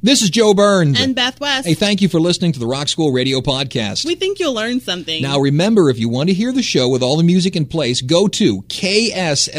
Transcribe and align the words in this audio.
This 0.00 0.22
is 0.22 0.30
Joe 0.30 0.54
Burns. 0.54 1.00
And 1.00 1.16
Beth 1.16 1.40
West. 1.40 1.66
Hey, 1.66 1.74
thank 1.74 2.00
you 2.00 2.08
for 2.08 2.20
listening 2.20 2.52
to 2.52 2.60
the 2.60 2.68
Rock 2.68 2.86
School 2.86 3.10
Radio 3.10 3.40
Podcast. 3.40 4.04
We 4.04 4.14
think 4.14 4.38
you'll 4.38 4.54
learn 4.54 4.78
something. 4.78 5.20
Now, 5.20 5.40
remember, 5.40 5.90
if 5.90 5.98
you 5.98 6.08
want 6.08 6.28
to 6.28 6.34
hear 6.34 6.52
the 6.52 6.62
show 6.62 6.88
with 6.88 7.02
all 7.02 7.16
the 7.16 7.24
music 7.24 7.56
in 7.56 7.66
place, 7.66 8.00
go 8.00 8.28
to 8.28 8.62
kslu.org 8.62 9.58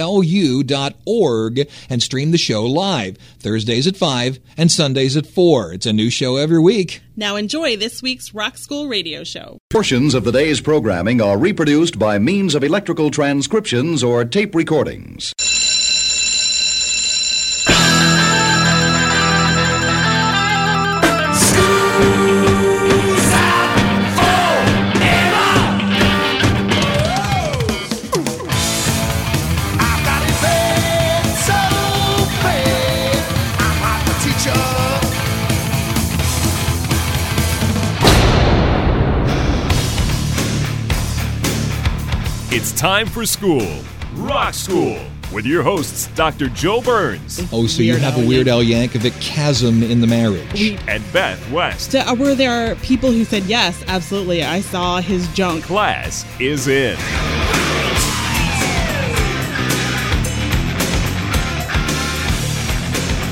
and 1.89 2.01
stream 2.01 2.31
the 2.31 2.37
show 2.37 2.63
live. 2.65 3.17
Thursdays 3.39 3.85
at 3.85 3.97
5 3.97 4.39
and 4.55 4.71
Sundays 4.71 5.17
at 5.17 5.27
4. 5.27 5.73
It's 5.73 5.85
a 5.85 5.91
new 5.91 6.09
show 6.09 6.37
every 6.37 6.59
week. 6.59 7.01
Now, 7.17 7.35
enjoy 7.35 7.75
this 7.75 8.01
week's 8.01 8.33
Rock 8.33 8.57
School 8.57 8.87
Radio 8.87 9.25
Show. 9.25 9.57
Portions 9.69 10.13
of 10.13 10.23
the 10.23 10.31
day's 10.31 10.61
programming 10.61 11.19
are 11.21 11.37
reproduced 11.37 11.99
by 11.99 12.17
means 12.17 12.55
of 12.55 12.63
electrical 12.63 13.11
transcriptions 13.11 14.05
or 14.05 14.23
tape 14.23 14.55
recordings. 14.55 15.33
It's 42.51 42.73
time 42.73 43.05
for 43.05 43.25
school, 43.25 43.67
Rock 44.15 44.53
School, 44.53 44.99
with 45.31 45.45
your 45.45 45.63
hosts, 45.63 46.07
Dr. 46.15 46.47
Joe 46.49 46.81
Burns 46.81 47.41
Oh, 47.51 47.67
so 47.67 47.81
you 47.81 47.95
have 47.97 48.17
a 48.17 48.21
Al 48.21 48.27
Weird 48.27 48.47
Al 48.47 48.61
Yankovic 48.63 49.19
chasm 49.21 49.83
in 49.83 50.01
the 50.01 50.07
marriage. 50.07 50.77
and 50.87 51.03
Beth 51.13 51.51
West. 51.51 51.91
So, 51.91 51.99
uh, 51.99 52.15
were 52.15 52.35
there 52.35 52.75
people 52.77 53.11
who 53.11 53.23
said, 53.23 53.43
yes, 53.43 53.83
absolutely, 53.87 54.43
I 54.43 54.61
saw 54.61 54.99
his 55.01 55.27
junk? 55.33 55.63
Class 55.63 56.25
is 56.39 56.67
in. 56.67 56.97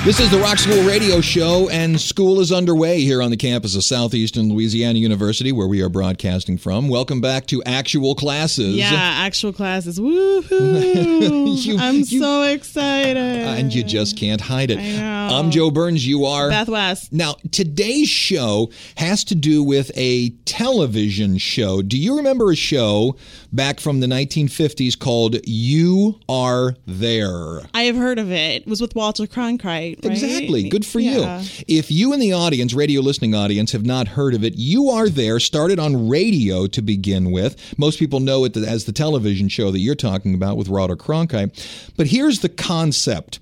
This 0.08 0.22
is 0.22 0.32
the 0.32 0.40
Rock 0.40 0.58
School 0.58 0.88
Radio 0.88 1.20
Show, 1.20 1.68
and 1.68 2.00
school 2.00 2.40
is 2.40 2.50
underway 2.54 3.02
here 3.02 3.22
on 3.22 3.30
the 3.30 3.36
campus 3.36 3.76
of 3.76 3.84
Southeastern 3.84 4.48
Louisiana 4.54 4.98
University, 5.00 5.52
where 5.52 5.68
we 5.68 5.82
are 5.82 5.90
broadcasting 5.90 6.58
from. 6.58 6.88
Welcome 6.88 7.20
back 7.20 7.46
to 7.48 7.62
actual 7.66 8.16
classes. 8.16 8.78
Yeah, 8.78 8.88
actual 8.94 9.52
classes. 9.52 10.00
Woohoo! 10.00 11.66
You- 11.66 11.78
I'm 11.78 11.96
you- 11.96 12.06
so 12.06 12.44
excited. 12.44 13.18
And 13.18 13.76
you 13.76 13.84
just 13.84 14.18
can't 14.18 14.40
hide 14.40 14.72
it. 14.72 14.80
I'm 14.80 15.52
Joe 15.52 15.72
Burns. 15.72 16.08
You 16.08 16.24
are. 16.24 16.50
Beth 16.50 16.70
West. 16.70 17.12
Now, 17.12 17.36
today's 17.52 18.08
show 18.08 18.72
has 18.96 19.26
to 19.26 19.36
do 19.36 19.62
with 19.62 19.92
a 19.98 20.30
television 20.46 21.38
show. 21.38 21.82
Do 21.82 21.98
you 21.98 22.16
remember 22.16 22.50
a 22.50 22.56
show 22.56 23.18
back 23.52 23.80
from 23.80 24.00
the 24.00 24.08
1950s 24.08 24.98
called 24.98 25.38
You 25.46 26.20
Are 26.30 26.76
There? 26.86 27.62
I 27.74 27.84
have 27.84 27.96
heard 27.96 28.20
of 28.20 28.32
it. 28.32 28.64
It 28.64 28.68
was 28.68 28.82
with 28.82 28.96
Walter 28.96 29.26
Cronkite, 29.26 29.64
right? 30.04 30.06
Exactly. 30.06 30.70
Good 30.70 30.86
for 30.86 31.00
Yeah. 31.00 31.42
you. 31.42 31.48
If 31.68 31.92
you 31.92 32.14
in 32.14 32.20
the 32.20 32.34
audience, 32.34 32.74
radio 32.74 33.02
listening 33.02 33.34
audience, 33.34 33.72
have 33.72 33.86
not 33.86 34.10
heard 34.10 34.34
of 34.34 34.44
it, 34.44 34.56
You 34.58 34.90
Are 34.90 35.10
There 35.10 35.40
started 35.40 35.80
on 35.80 36.08
radio 36.08 36.68
to 36.68 36.82
begin 36.82 37.32
with. 37.32 37.56
Most 37.78 38.00
people 38.00 38.20
know 38.20 38.44
it 38.46 38.56
as 38.58 38.86
the 38.86 38.92
television 38.92 39.50
show 39.50 39.72
that 39.72 39.80
you're 39.80 39.96
talking 39.96 40.34
about 40.34 40.58
with 40.58 40.70
Walter 40.70 40.96
Cronkite. 40.96 41.52
But 41.96 42.08
here's 42.08 42.40
the 42.40 42.50
concept. 42.50 43.40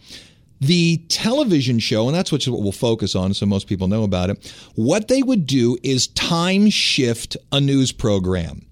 The 0.61 0.97
television 1.09 1.79
show, 1.79 2.07
and 2.07 2.15
that's 2.15 2.31
what 2.31 2.47
we'll 2.47 2.71
focus 2.71 3.13
on, 3.13 3.33
so 3.33 3.45
most 3.45 3.67
people 3.67 3.89
know 3.89 4.03
about 4.03 4.29
it. 4.29 4.53
What 4.75 5.09
they 5.09 5.21
would 5.21 5.45
do 5.45 5.77
is 5.83 6.07
time 6.07 6.69
shift 6.69 7.35
a 7.51 7.59
news 7.59 7.91
program. 7.91 8.65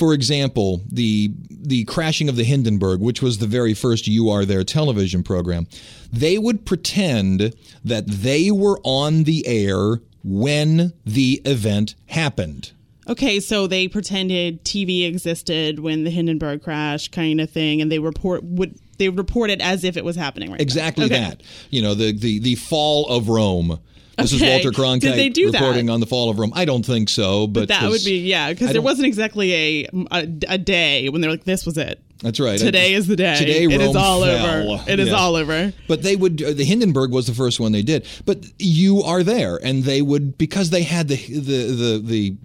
For 0.00 0.14
example, 0.14 0.80
the 0.90 1.30
the 1.50 1.84
crashing 1.84 2.30
of 2.30 2.36
the 2.36 2.44
Hindenburg, 2.44 3.00
which 3.00 3.20
was 3.20 3.36
the 3.36 3.46
very 3.46 3.74
first 3.74 4.08
"You 4.08 4.30
Are 4.30 4.46
There" 4.46 4.64
television 4.64 5.22
program, 5.22 5.66
they 6.10 6.38
would 6.38 6.64
pretend 6.64 7.54
that 7.84 8.06
they 8.06 8.50
were 8.50 8.80
on 8.82 9.24
the 9.24 9.46
air 9.46 10.00
when 10.24 10.94
the 11.04 11.42
event 11.44 11.96
happened. 12.06 12.72
Okay, 13.08 13.40
so 13.40 13.66
they 13.66 13.88
pretended 13.88 14.64
TV 14.64 15.06
existed 15.06 15.80
when 15.80 16.04
the 16.04 16.10
Hindenburg 16.10 16.62
crash, 16.62 17.08
kind 17.08 17.38
of 17.38 17.50
thing, 17.50 17.82
and 17.82 17.92
they 17.92 17.98
report 17.98 18.42
would 18.42 18.78
they 18.96 19.10
report 19.10 19.50
it 19.50 19.60
as 19.60 19.84
if 19.84 19.98
it 19.98 20.04
was 20.06 20.16
happening 20.16 20.50
right. 20.50 20.62
Exactly 20.62 21.08
that. 21.08 21.42
You 21.68 21.82
know, 21.82 21.92
the 21.92 22.12
the 22.12 22.38
the 22.38 22.54
fall 22.54 23.06
of 23.08 23.28
Rome. 23.28 23.78
This 24.22 24.32
is 24.32 24.42
Walter 24.42 24.70
Cronkite 24.70 25.00
Did 25.00 25.14
they 25.16 25.28
do 25.28 25.50
that? 25.50 25.60
reporting 25.60 25.90
on 25.90 26.00
the 26.00 26.06
fall 26.06 26.30
of 26.30 26.38
Rome. 26.38 26.52
I 26.54 26.64
don't 26.64 26.84
think 26.84 27.08
so, 27.08 27.46
but 27.46 27.68
that 27.68 27.88
would 27.88 28.04
be 28.04 28.18
yeah, 28.28 28.50
because 28.50 28.72
there 28.72 28.82
wasn't 28.82 29.06
exactly 29.06 29.52
a, 29.54 29.88
a 30.10 30.28
a 30.48 30.58
day 30.58 31.08
when 31.08 31.20
they're 31.20 31.30
like 31.30 31.44
this 31.44 31.64
was 31.66 31.76
it. 31.78 32.02
That's 32.22 32.38
right. 32.38 32.58
Today 32.58 32.92
is 32.92 33.06
the 33.06 33.16
day. 33.16 33.36
Today 33.38 33.64
it 33.64 33.80
is 33.80 33.86
Rome 33.94 33.96
all 33.96 34.22
fell. 34.22 34.72
over. 34.72 34.90
It 34.90 35.00
is 35.00 35.10
all 35.10 35.36
over. 35.36 35.72
But 35.88 36.02
they 36.02 36.16
would. 36.16 36.42
uh, 36.42 36.52
The 36.52 36.64
Hindenburg 36.66 37.12
was 37.12 37.26
the 37.26 37.32
first 37.34 37.58
one 37.60 37.72
they 37.72 37.80
did. 37.82 38.06
But 38.26 38.44
you 38.58 39.02
are 39.02 39.22
there, 39.22 39.56
and 39.64 39.84
they 39.84 40.02
would 40.02 40.36
because 40.36 40.68
they 40.70 40.82
had 40.82 41.08
the 41.08 41.16
the 41.16 41.40
the 41.72 42.02
the. 42.04 42.36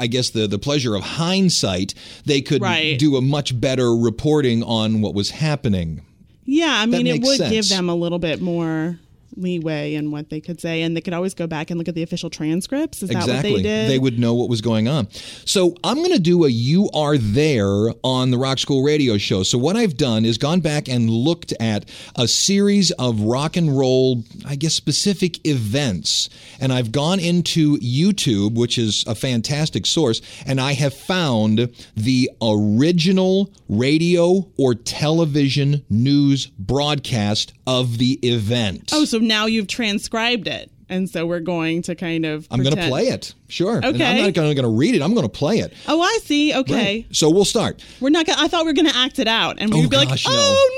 I 0.00 0.06
guess 0.06 0.30
the 0.30 0.46
the 0.46 0.60
pleasure 0.60 0.94
of 0.94 1.02
hindsight, 1.02 1.94
they 2.24 2.40
could 2.40 2.62
Right. 2.62 2.96
do 2.98 3.16
a 3.16 3.20
much 3.20 3.58
better 3.60 3.92
reporting 3.96 4.62
on 4.62 5.00
what 5.00 5.12
was 5.14 5.30
happening. 5.30 6.02
Yeah, 6.44 6.72
I 6.72 6.86
mean, 6.86 7.06
it 7.08 7.20
would 7.22 7.38
sense. 7.38 7.50
give 7.52 7.68
them 7.68 7.88
a 7.88 7.94
little 7.96 8.20
bit 8.20 8.40
more 8.40 9.00
leeway 9.38 9.94
in 9.94 10.10
what 10.10 10.30
they 10.30 10.40
could 10.40 10.60
say, 10.60 10.82
and 10.82 10.96
they 10.96 11.00
could 11.00 11.14
always 11.14 11.34
go 11.34 11.46
back 11.46 11.70
and 11.70 11.78
look 11.78 11.88
at 11.88 11.94
the 11.94 12.02
official 12.02 12.30
transcripts. 12.30 13.02
Is 13.02 13.10
that 13.10 13.18
exactly. 13.18 13.52
what 13.52 13.62
they 13.62 13.62
did? 13.62 13.98
would 13.98 14.18
know 14.18 14.34
what 14.34 14.48
was 14.48 14.60
going 14.60 14.88
on. 14.88 15.08
So 15.44 15.74
I'm 15.84 15.96
going 15.96 16.12
to 16.12 16.18
do 16.18 16.44
a 16.44 16.48
You 16.48 16.88
Are 16.94 17.18
There 17.18 17.92
on 18.02 18.30
the 18.30 18.38
Rock 18.38 18.58
School 18.58 18.82
Radio 18.82 19.18
Show. 19.18 19.42
So 19.42 19.58
what 19.58 19.76
I've 19.76 19.96
done 19.96 20.24
is 20.24 20.38
gone 20.38 20.60
back 20.60 20.88
and 20.88 21.10
looked 21.10 21.52
at 21.60 21.88
a 22.16 22.26
series 22.26 22.90
of 22.92 23.20
rock 23.20 23.56
and 23.56 23.76
roll, 23.76 24.24
I 24.46 24.56
guess, 24.56 24.74
specific 24.74 25.46
events. 25.46 26.28
And 26.60 26.72
I've 26.72 26.92
gone 26.92 27.20
into 27.20 27.78
YouTube, 27.78 28.54
which 28.54 28.78
is 28.78 29.04
a 29.06 29.14
fantastic 29.14 29.86
source, 29.86 30.20
and 30.46 30.60
I 30.60 30.72
have 30.72 30.94
found 30.94 31.70
the 31.94 32.30
original 32.40 33.52
radio 33.68 34.48
or 34.56 34.74
television 34.74 35.84
news 35.90 36.46
broadcast 36.46 37.52
of 37.66 37.98
the 37.98 38.18
event. 38.22 38.90
Oh, 38.92 39.04
so 39.04 39.18
now 39.28 39.46
you've 39.46 39.66
transcribed 39.68 40.48
it, 40.48 40.70
and 40.88 41.08
so 41.08 41.26
we're 41.26 41.40
going 41.40 41.82
to 41.82 41.94
kind 41.94 42.24
of. 42.26 42.48
I'm 42.50 42.62
going 42.62 42.74
to 42.74 42.86
play 42.88 43.08
it. 43.08 43.34
Sure. 43.48 43.76
And 43.76 43.84
I'm 44.02 44.16
not 44.22 44.34
going 44.34 44.56
to 44.56 44.68
read 44.68 44.94
it. 44.94 45.02
I'm 45.02 45.14
going 45.14 45.26
to 45.26 45.32
play 45.32 45.58
it. 45.58 45.72
Oh, 45.86 46.00
I 46.00 46.18
see. 46.22 46.54
Okay, 46.54 47.06
So 47.12 47.30
we'll 47.30 47.44
start. 47.44 47.82
we're 48.00 48.10
not. 48.10 48.26
Gonna, 48.26 48.42
I 48.42 48.48
thought 48.48 48.64
we 48.64 48.70
were 48.70 48.74
going 48.74 48.90
to 48.90 48.96
act 48.96 49.18
it 49.18 49.28
out, 49.28 49.56
and 49.58 49.72
Oh, 49.72 49.80
we'd 49.80 49.90
be 49.90 49.96
oh, 49.96 50.00
like, 50.00 50.08
gosh, 50.08 50.26
no. 50.26 50.32
"Oh 50.34 50.77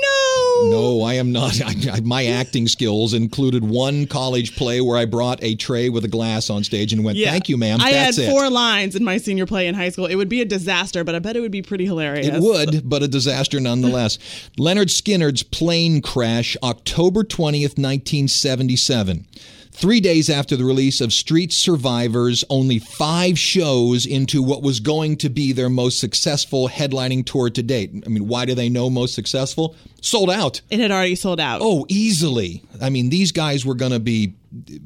No, 0.69 1.01
I 1.03 1.15
am 1.15 1.31
not. 1.31 1.59
I, 1.65 1.75
I, 1.93 1.99
my 2.01 2.25
acting 2.25 2.67
skills 2.67 3.13
included 3.13 3.63
one 3.63 4.05
college 4.07 4.55
play 4.55 4.81
where 4.81 4.97
I 4.97 5.05
brought 5.05 5.41
a 5.43 5.55
tray 5.55 5.89
with 5.89 6.05
a 6.05 6.07
glass 6.07 6.49
on 6.49 6.63
stage 6.63 6.93
and 6.93 7.03
went, 7.03 7.17
Yeah. 7.17 7.31
"Thank 7.31 7.49
you, 7.49 7.57
ma'am." 7.57 7.79
I 7.81 7.91
That's 7.91 8.17
had 8.17 8.25
it. 8.25 8.29
four 8.29 8.49
lines 8.49 8.95
in 8.95 9.03
my 9.03 9.17
senior 9.17 9.45
play 9.45 9.67
in 9.67 9.75
high 9.75 9.89
school. 9.89 10.05
It 10.05 10.15
would 10.15 10.29
be 10.29 10.41
a 10.41 10.45
disaster, 10.45 11.03
but 11.03 11.15
I 11.15 11.19
bet 11.19 11.35
it 11.35 11.39
would 11.41 11.51
be 11.51 11.61
pretty 11.61 11.85
hilarious. 11.85 12.27
It 12.27 12.41
would, 12.41 12.87
but 12.89 13.03
a 13.03 13.07
disaster 13.07 13.59
nonetheless. 13.59 14.17
Lynyrd 14.59 14.89
Skynyrd's 14.89 15.43
plane 15.43 16.01
crash, 16.01 16.55
October 16.63 17.23
20th, 17.23 17.77
1977. 17.77 19.25
Three 19.71 20.01
days 20.01 20.29
after 20.29 20.55
the 20.55 20.65
release 20.65 21.01
of 21.01 21.13
Street 21.13 21.53
Survivors, 21.53 22.43
only 22.49 22.77
five 22.77 23.39
shows 23.39 24.05
into 24.05 24.43
what 24.43 24.61
was 24.61 24.79
going 24.79 25.17
to 25.17 25.29
be 25.29 25.53
their 25.53 25.69
most 25.69 25.99
successful 25.99 26.67
headlining 26.67 27.25
tour 27.25 27.49
to 27.49 27.63
date. 27.63 28.03
I 28.05 28.09
mean, 28.09 28.27
why 28.27 28.45
do 28.45 28.53
they 28.53 28.69
know 28.69 28.89
most 28.89 29.15
successful? 29.15 29.75
Sold 30.01 30.29
out. 30.29 30.61
It 30.69 30.79
had 30.79 30.91
already 30.91 31.15
sold 31.15 31.39
out. 31.39 31.61
Oh, 31.63 31.85
easily. 31.87 32.63
I 32.81 32.89
mean, 32.89 33.09
these 33.09 33.31
guys 33.31 33.65
were 33.65 33.75
going 33.75 33.93
to 33.93 33.99
be 33.99 34.35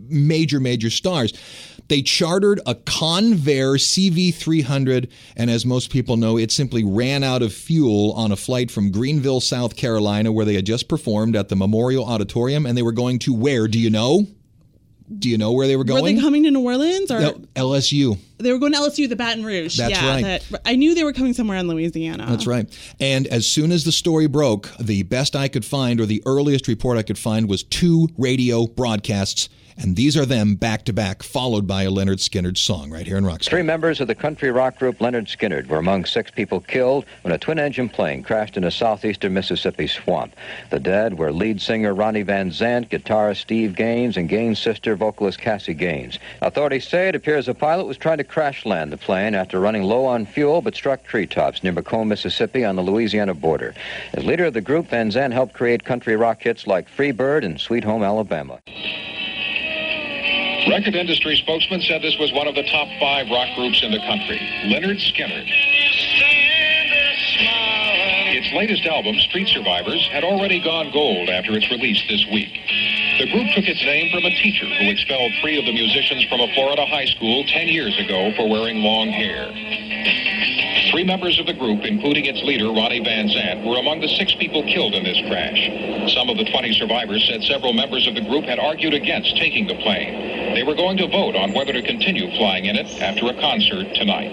major, 0.07 0.59
major 0.59 0.89
stars. 0.89 1.33
They 1.87 2.01
chartered 2.01 2.61
a 2.65 2.75
Convair 2.75 3.77
CV300, 3.77 5.09
and 5.35 5.49
as 5.49 5.65
most 5.65 5.91
people 5.91 6.17
know, 6.17 6.37
it 6.37 6.51
simply 6.51 6.83
ran 6.83 7.23
out 7.23 7.41
of 7.41 7.53
fuel 7.53 8.11
on 8.13 8.31
a 8.31 8.35
flight 8.35 8.71
from 8.71 8.91
Greenville, 8.91 9.41
South 9.41 9.75
Carolina, 9.75 10.31
where 10.31 10.45
they 10.45 10.55
had 10.55 10.65
just 10.65 10.87
performed 10.87 11.35
at 11.35 11.49
the 11.49 11.55
Memorial 11.55 12.05
Auditorium, 12.05 12.65
and 12.65 12.77
they 12.77 12.81
were 12.83 12.91
going 12.91 13.19
to 13.19 13.33
where? 13.33 13.67
Do 13.67 13.79
you 13.79 13.89
know? 13.89 14.27
Do 15.19 15.29
you 15.29 15.37
know 15.37 15.51
where 15.51 15.67
they 15.67 15.75
were 15.75 15.83
going? 15.83 16.01
were 16.03 16.09
they 16.11 16.19
coming 16.19 16.43
to 16.43 16.51
New 16.51 16.61
Orleans 16.61 17.11
or 17.11 17.19
No, 17.19 17.33
LSU. 17.55 18.17
they 18.39 18.51
were 18.51 18.57
going 18.57 18.71
to 18.73 18.79
LSU, 18.79 19.07
the 19.07 19.15
Baton 19.15 19.45
Rouge? 19.45 19.77
That's 19.77 19.91
yeah, 19.91 20.09
right. 20.09 20.23
that- 20.23 20.61
I 20.65 20.75
knew 20.75 20.95
they 20.95 21.03
were 21.03 21.13
coming 21.13 21.33
somewhere 21.33 21.57
in 21.59 21.67
Louisiana. 21.67 22.25
That's 22.27 22.47
right. 22.47 22.67
And 22.99 23.27
as 23.27 23.45
soon 23.45 23.71
as 23.71 23.83
the 23.83 23.91
story 23.91 24.25
broke, 24.27 24.71
the 24.79 25.03
best 25.03 25.35
I 25.35 25.47
could 25.47 25.63
find, 25.63 26.01
or 26.01 26.05
the 26.07 26.23
earliest 26.25 26.67
report 26.67 26.97
I 26.97 27.03
could 27.03 27.19
find, 27.19 27.47
was 27.47 27.61
two 27.63 28.09
radio 28.17 28.65
broadcasts 28.65 29.47
And 29.77 29.95
these 29.95 30.15
are 30.15 30.25
them 30.25 30.55
back 30.55 30.85
to 30.85 30.93
back, 30.93 31.21
followed 31.21 31.67
by 31.67 31.83
a 31.83 31.89
Lynyrd 31.89 32.19
Skynyrd 32.19 32.57
song 32.57 32.91
right 32.91 33.05
here 33.05 33.17
in 33.17 33.25
Rock. 33.25 33.41
Three 33.41 33.61
members 33.61 33.99
of 33.99 34.07
the 34.07 34.15
country 34.15 34.49
rock 34.49 34.79
group 34.79 34.99
Lynyrd 34.99 35.27
Skynyrd 35.27 35.67
were 35.67 35.77
among 35.77 36.05
six 36.05 36.31
people 36.31 36.61
killed 36.61 37.05
when 37.23 37.33
a 37.33 37.37
twin 37.37 37.59
engine 37.59 37.89
plane 37.89 38.23
crashed 38.23 38.55
in 38.55 38.63
a 38.63 38.71
southeastern 38.71 39.33
Mississippi 39.33 39.87
swamp. 39.87 40.33
The 40.69 40.79
dead 40.79 41.17
were 41.17 41.31
lead 41.31 41.61
singer 41.61 41.93
Ronnie 41.93 42.21
Van 42.21 42.51
Zant, 42.51 42.89
guitarist 42.89 43.41
Steve 43.41 43.75
Gaines, 43.75 44.15
and 44.15 44.29
Gaines' 44.29 44.59
sister, 44.59 44.95
vocalist 44.95 45.39
Cassie 45.39 45.73
Gaines. 45.73 46.19
Authorities 46.41 46.87
say 46.87 47.09
it 47.09 47.15
appears 47.15 47.45
the 47.45 47.53
pilot 47.53 47.85
was 47.85 47.97
trying 47.97 48.17
to 48.19 48.23
crash 48.23 48.65
land 48.65 48.93
the 48.93 48.97
plane 48.97 49.35
after 49.35 49.59
running 49.59 49.83
low 49.83 50.05
on 50.05 50.25
fuel 50.25 50.61
but 50.61 50.75
struck 50.75 51.03
treetops 51.03 51.63
near 51.63 51.73
McComb, 51.73 52.07
Mississippi 52.07 52.63
on 52.63 52.75
the 52.77 52.81
Louisiana 52.81 53.33
border. 53.33 53.73
As 54.13 54.23
leader 54.23 54.45
of 54.45 54.53
the 54.53 54.61
group, 54.61 54.87
Van 54.87 55.11
Zant 55.11 55.33
helped 55.33 55.53
create 55.53 55.83
country 55.83 56.15
rock 56.15 56.41
hits 56.41 56.65
like 56.65 56.87
Free 56.87 57.11
Bird 57.11 57.43
and 57.43 57.59
Sweet 57.59 57.83
Home 57.83 58.03
Alabama. 58.03 58.59
Record 60.67 60.95
industry 60.95 61.35
spokesman 61.37 61.81
said 61.81 62.01
this 62.01 62.17
was 62.17 62.33
one 62.33 62.47
of 62.47 62.55
the 62.55 62.63
top 62.63 62.87
five 62.99 63.29
rock 63.29 63.47
groups 63.55 63.83
in 63.83 63.91
the 63.91 63.99
country. 63.99 64.39
Lynyrd 64.65 64.97
Skynyrd. 64.97 65.45
Its 68.35 68.51
latest 68.53 68.85
album, 68.85 69.15
Street 69.19 69.47
Survivors, 69.47 70.07
had 70.11 70.23
already 70.23 70.59
gone 70.59 70.91
gold 70.91 71.29
after 71.29 71.55
its 71.55 71.69
release 71.69 72.01
this 72.09 72.25
week. 72.31 72.51
The 73.19 73.31
group 73.31 73.47
took 73.53 73.67
its 73.67 73.81
name 73.85 74.11
from 74.11 74.25
a 74.25 74.29
teacher 74.29 74.65
who 74.65 74.89
expelled 74.89 75.31
three 75.39 75.57
of 75.57 75.65
the 75.65 75.71
musicians 75.71 76.25
from 76.25 76.41
a 76.41 76.51
Florida 76.53 76.85
high 76.85 77.05
school 77.05 77.45
10 77.45 77.67
years 77.69 77.97
ago 77.99 78.33
for 78.35 78.49
wearing 78.49 78.77
long 78.81 79.09
hair. 79.09 79.53
Three 80.95 81.03
members 81.03 81.37
of 81.39 81.45
the 81.45 81.51
group, 81.51 81.83
including 81.83 82.23
its 82.23 82.41
leader, 82.43 82.71
Ronnie 82.71 83.03
Van 83.03 83.27
Zant, 83.27 83.67
were 83.67 83.75
among 83.75 83.99
the 83.99 84.07
six 84.15 84.33
people 84.33 84.63
killed 84.63 84.93
in 84.95 85.03
this 85.03 85.19
crash. 85.27 85.59
Some 86.15 86.29
of 86.29 86.37
the 86.37 86.45
20 86.45 86.71
survivors 86.71 87.27
said 87.27 87.43
several 87.43 87.73
members 87.73 88.07
of 88.07 88.15
the 88.15 88.21
group 88.21 88.45
had 88.45 88.59
argued 88.59 88.93
against 88.93 89.35
taking 89.35 89.67
the 89.67 89.75
plane. 89.83 90.55
They 90.55 90.63
were 90.63 90.73
going 90.73 90.95
to 91.03 91.07
vote 91.09 91.35
on 91.35 91.51
whether 91.51 91.73
to 91.73 91.81
continue 91.81 92.31
flying 92.37 92.63
in 92.63 92.77
it 92.77 92.87
after 93.01 93.27
a 93.27 93.33
concert 93.41 93.93
tonight. 93.95 94.31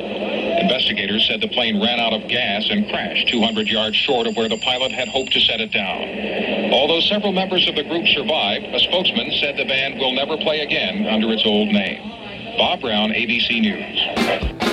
Investigators 0.63 1.27
said 1.27 1.41
the 1.41 1.49
plane 1.49 1.83
ran 1.83 1.99
out 1.99 2.13
of 2.13 2.29
gas 2.29 2.71
and 2.71 2.89
crashed 2.89 3.27
200 3.27 3.67
yards 3.67 3.97
short 3.97 4.29
of 4.29 4.37
where 4.37 4.49
the 4.49 4.59
pilot 4.59 4.93
had 4.93 5.09
hoped 5.09 5.33
to 5.33 5.41
set 5.41 5.61
it 5.61 5.73
down. 5.73 6.71
Although 6.71 7.01
several 7.01 7.33
members 7.33 7.67
of 7.67 7.75
the 7.75 7.83
group 7.83 8.07
survived, 8.07 8.67
a 8.67 8.79
spokesman 8.79 9.33
said 9.43 9.57
the 9.57 9.67
band 9.67 9.99
will 9.99 10.13
never 10.13 10.37
play 10.37 10.61
again 10.61 11.09
under 11.11 11.33
its 11.33 11.43
old 11.45 11.75
name. 11.75 12.55
Bob 12.57 12.81
Brown, 12.83 13.11
ABC 13.11 13.59
News. 13.59 14.72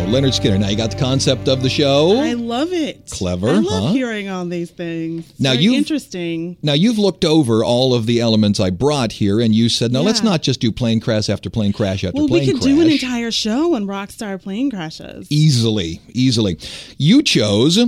Go, 0.00 0.06
Lynyrd 0.06 0.38
Skynyrd. 0.38 0.60
Now 0.60 0.68
you 0.68 0.76
got 0.76 0.90
the 0.90 0.98
concept 0.98 1.48
of 1.48 1.62
the 1.62 1.70
show. 1.70 2.18
I 2.20 2.34
love 2.34 2.72
it. 2.72 3.08
Clever, 3.10 3.48
I 3.48 3.52
love 3.58 3.84
huh? 3.84 3.92
hearing 3.92 4.28
all 4.28 4.44
these 4.44 4.70
things. 4.70 5.28
It's 5.30 5.40
Now 5.40 5.52
you've- 5.52 5.76
interesting. 5.76 6.56
Now 6.62 6.74
you've 6.74 6.98
looked 6.98 7.24
over 7.24 7.64
all 7.64 7.94
of 7.94 8.06
the 8.06 8.20
elements 8.20 8.60
I 8.60 8.70
brought 8.70 9.12
here, 9.12 9.40
and 9.40 9.54
you 9.54 9.68
said, 9.68 9.92
"No, 9.92 10.02
let's 10.02 10.22
not 10.22 10.42
just 10.42 10.60
do 10.60 10.70
plane 10.72 11.00
crash 11.00 11.28
after 11.28 11.48
plane 11.50 11.72
crash 11.72 12.04
after 12.04 12.18
Well, 12.18 12.28
plane 12.28 12.40
crash." 12.44 12.46
Well, 12.46 12.54
we 12.54 12.60
could 12.60 12.62
crash." 12.62 13.02
do 13.02 13.06
an 13.08 13.16
entire 13.16 13.30
show 13.30 13.74
on 13.74 13.86
Rockstar 13.86 14.40
plane 14.42 14.70
crashes. 14.70 15.26
easily, 15.30 16.00
easily. 16.12 16.58
You 16.98 17.22
chose, 17.22 17.78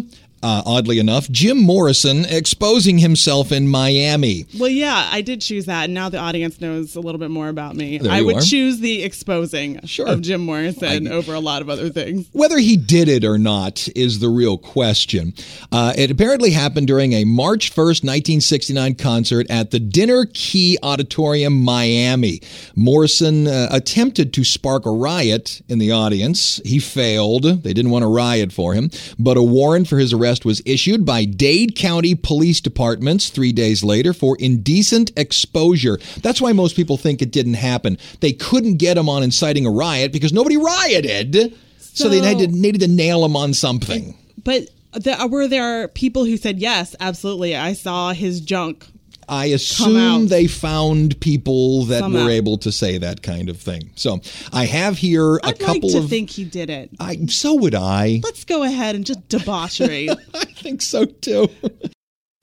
uh, 0.43 0.63
oddly 0.65 0.99
enough, 0.99 1.29
Jim 1.31 1.59
Morrison 1.61 2.25
exposing 2.27 2.99
himself 2.99 3.51
in 3.53 3.69
Miami. 3.69 4.47
Well, 4.59 4.69
yeah, 4.71 5.09
I 5.11 5.21
did 5.21 5.41
choose 5.41 5.67
that, 5.67 5.85
and 5.85 5.95
now 5.95 6.09
the 6.09 6.19
audience 6.19 6.61
knows 6.61 6.95
a 6.97 7.01
little 7.01 7.19
bit 7.19 7.31
more 7.31 7.49
about 7.49 7.75
me. 7.77 7.99
There 7.99 8.13
I 8.13 8.23
would 8.23 8.37
are. 8.37 8.41
choose 8.41 8.81
the 8.81 9.03
exposing 9.03 9.81
Sure. 9.87 10.07
of 10.07 10.21
Jim 10.23 10.41
Morrison 10.43 11.09
over 11.09 11.35
a 11.35 11.41
lot 11.41 11.63
of 11.63 11.69
other 11.71 11.89
things. 11.91 12.29
Whether 12.33 12.59
he 12.59 12.77
did 12.77 13.09
it 13.09 13.25
or 13.25 13.39
not 13.39 13.89
is 13.97 14.21
the 14.21 14.29
real 14.29 14.59
question. 14.59 15.35
Uh, 15.73 15.93
it 15.97 16.11
apparently 16.11 16.51
happened 16.51 16.87
during 16.87 17.13
a 17.15 17.25
March 17.25 17.71
1st, 17.73 18.05
1969 18.05 18.95
concert 18.95 19.47
at 19.51 19.71
the 19.71 19.81
Dinner 19.81 20.27
Key 20.35 20.79
Auditorium, 20.83 21.65
Miami. 21.65 22.41
Morrison 22.77 23.47
uh, 23.49 23.69
attempted 23.71 24.33
to 24.35 24.45
spark 24.45 24.87
a 24.87 24.91
riot 24.91 25.63
in 25.69 25.79
the 25.79 25.91
audience. 25.91 26.61
He 26.65 26.79
failed. 26.79 27.43
They 27.43 27.73
didn't 27.73 27.91
want 27.91 28.03
to 28.05 28.07
riot 28.09 28.53
for 28.53 28.75
him, 28.75 28.91
but 29.19 29.37
a 29.37 29.43
warrant 29.43 29.89
for 29.89 29.99
his 29.99 30.13
arrest 30.13 30.28
was 30.45 30.61
issued 30.65 31.05
by 31.05 31.25
Dade 31.25 31.75
County 31.75 32.15
Police 32.15 32.61
Departments 32.61 33.31
three 33.31 33.53
days 33.53 33.83
later 33.83 34.13
for 34.13 34.37
indecent 34.39 35.11
exposure. 35.17 35.99
That's 36.23 36.41
why 36.41 36.53
most 36.53 36.77
people 36.77 36.97
think 36.97 37.23
it 37.23 37.33
didn't 37.33 37.55
happen. 37.55 37.99
They 38.21 38.33
couldn't 38.33 38.77
get 38.77 38.99
him 38.99 39.09
on 39.09 39.23
inciting 39.23 39.67
a 39.67 39.71
riot 39.71 40.13
because 40.13 40.33
nobody 40.33 40.57
rioted. 40.57 41.55
So, 41.81 42.09
they 42.09 42.21
So- 42.21 42.33
needed, 42.33 42.53
needed 42.53 42.81
to 42.83 42.89
nail 42.89 43.25
him 43.25 43.35
on 43.37 43.55
something. 43.55 44.15
But 44.45 44.69
there, 44.93 45.27
were 45.27 45.49
there 45.49 45.89
people 45.89 46.25
who 46.25 46.37
said, 46.37 46.59
yes, 46.59 46.95
absolutely, 47.01 47.57
I 47.57 47.73
saw 47.73 48.13
his 48.13 48.41
junk? 48.41 48.85
I 49.29 49.47
assume 49.47 50.29
they 50.29 50.47
found 50.47 51.21
people 51.21 51.85
that 51.85 52.01
Come 52.01 52.15
were 52.15 52.21
out. 52.21 52.31
able 52.31 52.59
to 52.59 52.73
say 52.73 52.99
that 52.99 53.23
kind 53.23 53.49
of 53.49 53.59
thing. 53.61 53.91
So 53.97 54.21
I 54.53 54.65
have 54.67 54.99
here 54.99 55.37
a 55.37 55.41
I'd 55.47 55.47
like 55.47 55.59
couple 55.61 55.91
to 55.91 55.99
of. 55.99 56.09
think 56.09 56.31
he 56.31 56.45
did 56.45 56.71
it. 56.71 56.91
I, 56.99 57.27
so 57.27 57.55
would 57.55 57.75
I. 57.75 58.21
Let's 58.25 58.45
go 58.45 58.63
ahead 58.63 58.95
and 58.95 59.05
just 59.05 59.29
debauchery. 59.29 60.09
I 60.35 60.45
think 60.45 60.83
so 60.83 61.05
too. 61.05 61.49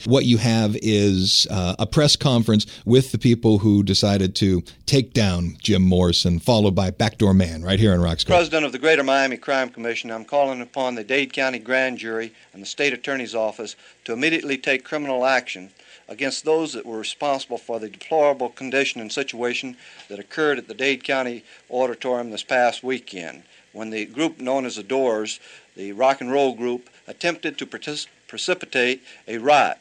What 0.06 0.26
you 0.26 0.38
have 0.38 0.76
is 0.84 1.48
uh, 1.50 1.76
a 1.80 1.88
press 1.88 2.16
conference 2.16 2.68
with 2.86 3.12
the 3.12 3.18
people 3.18 3.58
who 3.60 3.82
decided 3.82 4.36
to 4.36 4.62
take 4.86 5.14
down 5.14 5.58
Jim 5.64 5.82
Morrison, 5.82 6.38
followed 6.40 6.76
by 6.76 6.92
Backdoor 6.92 7.34
Man, 7.34 7.64
right 7.64 7.80
here 7.80 7.92
in 7.94 8.02
Roxbury. 8.02 8.36
President 8.38 8.66
of 8.66 8.72
the 8.72 8.78
Greater 8.78 9.04
Miami 9.04 9.38
Crime 9.38 9.70
Commission, 9.70 10.12
I'm 10.12 10.26
calling 10.26 10.62
upon 10.62 10.94
the 10.94 11.04
Dade 11.04 11.34
County 11.34 11.58
Grand 11.58 11.98
Jury 11.98 12.34
and 12.54 12.62
the 12.62 12.68
State 12.68 12.94
Attorney's 12.94 13.34
Office 13.34 13.76
to 14.04 14.14
immediately 14.14 14.58
take 14.60 14.84
criminal 14.84 15.26
action 15.26 15.72
against 16.08 16.46
those 16.46 16.74
that 16.74 16.86
were 16.86 17.00
responsible 17.00 17.58
for 17.58 17.80
the 17.80 17.90
deplorable 17.90 18.50
condition 18.50 19.02
and 19.02 19.12
situation 19.12 19.76
that 20.10 20.20
occurred 20.20 20.58
at 20.58 20.68
the 20.68 20.74
Dade 20.74 21.04
County 21.04 21.44
Auditorium 21.70 22.32
this 22.32 22.44
past 22.44 22.84
weekend 22.84 23.44
when 23.74 23.90
the 23.90 24.06
group 24.06 24.40
known 24.40 24.66
as 24.66 24.78
the 24.78 24.84
Doors, 24.84 25.40
the 25.76 25.92
rock 25.92 26.22
and 26.22 26.32
roll 26.32 26.54
group, 26.54 26.90
attempted 27.08 27.58
to 27.58 27.66
partic- 27.66 28.08
precipitate 28.28 29.04
a 29.28 29.38
riot. 29.38 29.78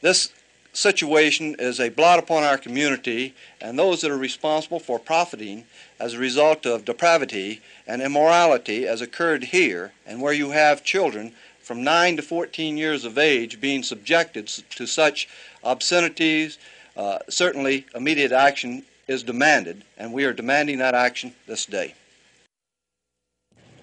This 0.00 0.30
situation 0.72 1.56
is 1.58 1.80
a 1.80 1.88
blot 1.88 2.18
upon 2.18 2.42
our 2.42 2.58
community 2.58 3.34
and 3.60 3.78
those 3.78 4.02
that 4.02 4.10
are 4.10 4.18
responsible 4.18 4.78
for 4.78 4.98
profiting 4.98 5.64
as 5.98 6.12
a 6.12 6.18
result 6.18 6.66
of 6.66 6.84
depravity 6.84 7.62
and 7.86 8.02
immorality 8.02 8.86
as 8.86 9.00
occurred 9.00 9.44
here 9.44 9.92
and 10.06 10.20
where 10.20 10.34
you 10.34 10.50
have 10.50 10.84
children 10.84 11.32
from 11.66 11.82
9 11.82 12.18
to 12.18 12.22
14 12.22 12.76
years 12.76 13.04
of 13.04 13.18
age 13.18 13.60
being 13.60 13.82
subjected 13.82 14.46
to 14.46 14.86
such 14.86 15.28
obscenities 15.64 16.58
uh, 16.96 17.18
certainly 17.28 17.84
immediate 17.92 18.30
action 18.30 18.84
is 19.08 19.24
demanded 19.24 19.82
and 19.98 20.12
we 20.12 20.24
are 20.24 20.32
demanding 20.32 20.78
that 20.78 20.94
action 20.94 21.34
this 21.48 21.66
day 21.66 21.92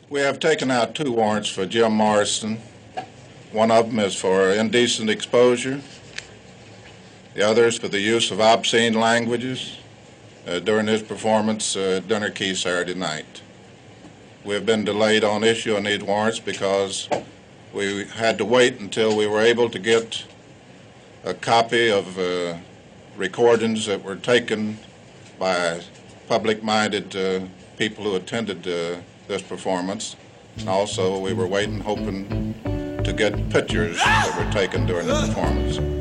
We 0.10 0.22
have 0.22 0.40
taken 0.40 0.72
out 0.72 0.96
two 0.96 1.12
warrants 1.12 1.50
for 1.50 1.66
Jim 1.66 1.92
Morrison. 1.92 2.60
One 3.52 3.70
of 3.70 3.90
them 3.90 4.00
is 4.00 4.16
for 4.16 4.52
indecent 4.52 5.10
exposure. 5.10 5.82
The 7.34 7.46
other 7.46 7.66
is 7.66 7.80
for 7.80 7.90
the 7.90 8.00
use 8.00 8.32
of 8.32 8.40
obscene 8.40 8.94
languages 8.94 9.78
uh, 10.48 10.60
during 10.60 10.88
his 10.88 11.02
performance 11.02 11.76
uh, 11.76 11.98
at 11.98 12.08
Dinner 12.08 12.30
Key 12.30 12.54
Saturday 12.56 12.94
night. 12.94 13.42
We 14.46 14.54
have 14.54 14.66
been 14.66 14.86
delayed 14.86 15.24
on 15.24 15.44
issuing 15.44 15.84
these 15.84 16.04
warrants 16.04 16.40
because 16.40 17.10
we 17.74 18.06
had 18.06 18.38
to 18.38 18.46
wait 18.46 18.80
until 18.80 19.18
we 19.18 19.28
were 19.28 19.42
able 19.42 19.70
to 19.70 19.80
get 19.80 20.26
a 21.26 21.34
copy 21.34 21.90
of 21.90 22.18
uh, 22.20 22.56
recordings 23.18 23.86
that 23.88 24.04
were 24.04 24.16
taken 24.16 24.78
by 25.40 25.82
public-minded 26.28 27.16
uh, 27.16 27.40
people 27.78 28.04
who 28.04 28.16
attended 28.16 28.68
uh, 28.68 28.98
this 29.28 29.42
performance. 29.42 30.16
And 30.58 30.70
also, 30.70 31.20
we 31.20 31.34
were 31.34 31.48
waiting, 31.48 31.80
hoping 31.80 32.54
to 33.04 33.14
get 33.14 33.50
pictures 33.50 33.98
that 33.98 34.36
were 34.38 34.52
taken 34.52 34.86
during 34.86 35.08
the 35.08 35.20
performance. 35.28 35.93